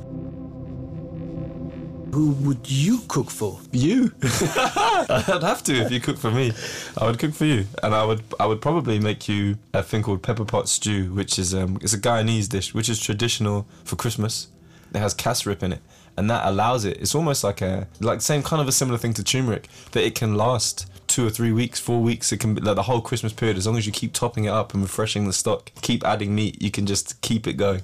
Who 2.15 2.31
would 2.47 2.71
you 2.71 3.01
cook 3.09 3.29
for? 3.29 3.59
You. 3.73 4.13
I'd 4.23 5.43
have 5.43 5.65
to 5.65 5.75
if 5.75 5.91
you 5.91 5.99
cook 5.99 6.17
for 6.17 6.31
me. 6.31 6.53
I 6.97 7.07
would 7.07 7.19
cook 7.19 7.35
for 7.35 7.45
you, 7.45 7.67
and 7.83 7.93
I 7.93 8.05
would 8.05 8.23
I 8.39 8.47
would 8.47 8.63
probably 8.63 9.01
make 9.01 9.29
you 9.29 9.59
a 9.73 9.83
thing 9.83 10.05
called 10.05 10.23
pepper 10.23 10.45
pot 10.45 10.69
stew, 10.69 11.13
which 11.13 11.41
is 11.41 11.53
um 11.53 11.77
it's 11.83 11.93
a 11.93 11.99
Guyanese 11.99 12.49
dish, 12.49 12.73
which 12.73 12.89
is 12.89 13.01
traditional 13.01 13.67
for 13.83 13.97
Christmas. 13.97 14.47
It 14.95 14.99
has 14.99 15.13
casrip 15.13 15.65
in 15.65 15.73
it, 15.73 15.81
and 16.17 16.31
that 16.31 16.47
allows 16.47 16.85
it. 16.85 16.99
It's 16.99 17.17
almost 17.17 17.43
like 17.43 17.61
a 17.61 17.89
like 17.99 18.21
same 18.21 18.45
kind 18.45 18.63
of 18.63 18.69
a 18.69 18.73
similar 18.73 18.97
thing 18.97 19.15
to 19.15 19.25
turmeric 19.25 19.67
that 19.91 20.05
it 20.05 20.15
can 20.15 20.37
last 20.37 20.87
two 21.09 21.27
or 21.27 21.31
three 21.31 21.51
weeks, 21.51 21.81
four 21.81 22.01
weeks. 22.01 22.31
It 22.31 22.39
can 22.39 22.55
be 22.55 22.61
like 22.61 22.77
the 22.77 22.83
whole 22.83 23.01
Christmas 23.01 23.33
period 23.33 23.57
as 23.57 23.67
long 23.67 23.77
as 23.77 23.87
you 23.87 23.93
keep 23.93 24.13
topping 24.13 24.45
it 24.45 24.51
up 24.51 24.73
and 24.73 24.85
refreshing 24.85 25.27
the 25.27 25.33
stock, 25.33 25.73
keep 25.83 26.05
adding 26.05 26.33
meat. 26.33 26.63
You 26.63 26.71
can 26.71 26.87
just 26.87 27.21
keep 27.23 27.49
it 27.49 27.55
going. 27.55 27.83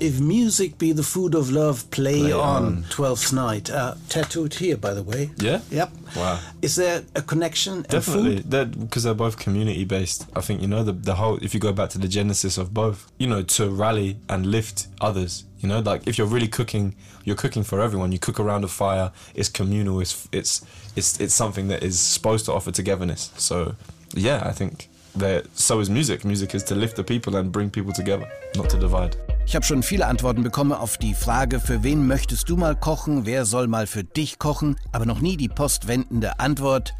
If 0.00 0.20
music 0.20 0.78
be 0.78 0.92
the 0.92 1.02
food 1.02 1.34
of 1.34 1.50
love, 1.50 1.90
play, 1.90 2.20
play 2.20 2.32
on. 2.32 2.64
on. 2.64 2.84
Twelfth 2.88 3.32
night, 3.32 3.68
uh, 3.70 3.94
tattooed 4.08 4.54
here, 4.54 4.76
by 4.76 4.94
the 4.94 5.02
way. 5.02 5.30
Yeah. 5.38 5.60
Yep. 5.70 5.90
Wow. 6.16 6.40
Is 6.62 6.76
there 6.76 7.02
a 7.16 7.22
connection? 7.22 7.82
Definitely, 7.82 8.42
because 8.42 9.02
they're 9.02 9.14
both 9.14 9.38
community 9.38 9.84
based. 9.84 10.26
I 10.36 10.40
think 10.40 10.60
you 10.60 10.68
know 10.68 10.84
the 10.84 10.92
the 10.92 11.16
whole. 11.16 11.38
If 11.42 11.52
you 11.52 11.60
go 11.60 11.72
back 11.72 11.90
to 11.90 11.98
the 11.98 12.08
genesis 12.08 12.58
of 12.58 12.72
both, 12.72 13.10
you 13.18 13.26
know, 13.26 13.42
to 13.42 13.70
rally 13.70 14.16
and 14.28 14.46
lift 14.46 14.86
others. 15.00 15.44
You 15.58 15.68
know, 15.68 15.80
like 15.80 16.06
if 16.06 16.18
you're 16.18 16.28
really 16.28 16.46
cooking, 16.48 16.94
you're 17.24 17.36
cooking 17.36 17.64
for 17.64 17.80
everyone. 17.80 18.12
You 18.12 18.20
cook 18.20 18.38
around 18.38 18.62
a 18.64 18.68
fire. 18.68 19.10
It's 19.34 19.48
communal. 19.48 20.00
It's 20.00 20.28
it's 20.30 20.64
it's 20.94 21.18
it's 21.20 21.34
something 21.34 21.68
that 21.68 21.82
is 21.82 21.98
supposed 21.98 22.44
to 22.46 22.52
offer 22.52 22.70
togetherness. 22.70 23.32
So, 23.36 23.74
yeah, 24.14 24.42
I 24.44 24.52
think 24.52 24.88
that 25.16 25.46
so 25.58 25.80
is 25.80 25.90
music. 25.90 26.24
Music 26.24 26.54
is 26.54 26.62
to 26.64 26.76
lift 26.76 26.94
the 26.94 27.04
people 27.04 27.34
and 27.34 27.50
bring 27.50 27.70
people 27.70 27.92
together, 27.92 28.28
not 28.54 28.70
to 28.70 28.78
divide. 28.78 29.16
Ich 29.48 29.56
habe 29.56 29.64
schon 29.64 29.82
viele 29.82 30.06
Antworten 30.06 30.42
bekommen 30.42 30.72
auf 30.72 30.98
die 30.98 31.14
Frage, 31.14 31.58
für 31.58 31.82
wen 31.82 32.06
möchtest 32.06 32.50
du 32.50 32.58
mal 32.58 32.76
kochen, 32.76 33.24
wer 33.24 33.46
soll 33.46 33.66
mal 33.66 33.86
für 33.86 34.04
dich 34.04 34.38
kochen, 34.38 34.76
aber 34.92 35.06
noch 35.06 35.20
nie 35.20 35.38
die 35.38 35.48
postwendende 35.48 36.38
Antwort, 36.38 36.92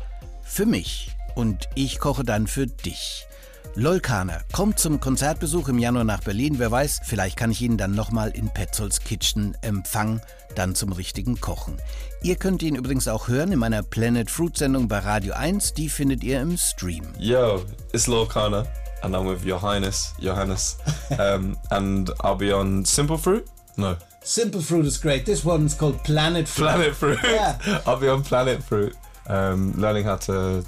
für 0.44 0.64
mich. 0.64 1.10
Und 1.34 1.68
ich 1.74 1.98
koche 1.98 2.24
dann 2.24 2.46
für 2.46 2.66
dich. 2.66 3.26
Lolkaner 3.74 4.40
kommt 4.50 4.78
zum 4.78 4.98
Konzertbesuch 4.98 5.68
im 5.68 5.78
Januar 5.78 6.04
nach 6.04 6.22
Berlin. 6.22 6.58
Wer 6.58 6.70
weiß, 6.70 7.00
vielleicht 7.04 7.36
kann 7.36 7.50
ich 7.50 7.60
ihn 7.60 7.76
dann 7.76 7.94
nochmal 7.94 8.30
in 8.30 8.48
Petzolds 8.48 9.00
Kitchen 9.00 9.54
empfangen, 9.60 10.22
dann 10.54 10.74
zum 10.74 10.92
richtigen 10.92 11.42
Kochen. 11.42 11.76
Ihr 12.22 12.36
könnt 12.36 12.62
ihn 12.62 12.76
übrigens 12.76 13.08
auch 13.08 13.28
hören 13.28 13.52
in 13.52 13.58
meiner 13.58 13.82
Planet 13.82 14.30
Fruit 14.30 14.56
Sendung 14.56 14.88
bei 14.88 15.00
Radio 15.00 15.34
1. 15.34 15.74
Die 15.74 15.90
findet 15.90 16.24
ihr 16.24 16.40
im 16.40 16.56
Stream. 16.56 17.04
Yo, 17.18 17.62
it's 17.92 18.06
Lolkaner. 18.06 18.66
And 19.02 19.14
I'm 19.14 19.26
with 19.26 19.44
Your 19.44 19.58
Highness, 19.58 20.12
Johannes, 20.20 20.78
um, 21.18 21.56
and 21.70 22.10
I'll 22.20 22.36
be 22.36 22.52
on 22.52 22.84
Simple 22.84 23.18
Fruit. 23.18 23.46
No, 23.76 23.96
Simple 24.22 24.60
Fruit 24.60 24.86
is 24.86 24.98
great. 24.98 25.24
This 25.24 25.44
one's 25.44 25.74
called 25.74 26.02
Planet 26.04 26.48
Fruit. 26.48 26.66
Planet 26.66 26.94
Fruit. 26.94 27.18
Yeah. 27.22 27.58
I'll 27.86 27.98
be 27.98 28.08
on 28.08 28.22
Planet 28.22 28.62
Fruit, 28.62 28.94
um, 29.28 29.72
learning 29.72 30.04
how 30.04 30.16
to 30.16 30.64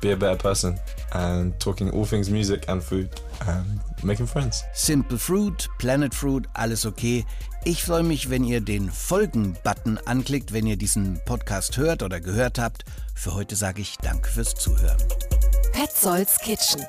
be 0.00 0.12
a 0.12 0.16
better 0.16 0.36
person 0.36 0.78
and 1.12 1.58
talking 1.60 1.90
all 1.90 2.04
things 2.04 2.30
music 2.30 2.64
and 2.68 2.82
food 2.82 3.08
and 3.46 3.80
making 4.02 4.26
friends. 4.26 4.64
Simple 4.74 5.18
Fruit, 5.18 5.68
Planet 5.78 6.14
Fruit, 6.14 6.46
alles 6.54 6.86
okay. 6.86 7.24
Ich 7.64 7.84
freue 7.84 8.02
mich, 8.02 8.30
wenn 8.30 8.44
ihr 8.44 8.62
den 8.62 8.90
Folgen-Button 8.90 9.98
anklickt, 10.06 10.52
wenn 10.54 10.66
ihr 10.66 10.76
diesen 10.76 11.20
Podcast 11.26 11.76
hört 11.76 12.02
oder 12.02 12.18
gehört 12.18 12.58
habt. 12.58 12.84
Für 13.14 13.34
heute 13.34 13.54
sage 13.54 13.82
ich 13.82 13.98
Danke 13.98 14.30
fürs 14.30 14.54
Zuhören. 14.54 14.96
Petzolds 15.72 16.38
Kitchen. 16.38 16.82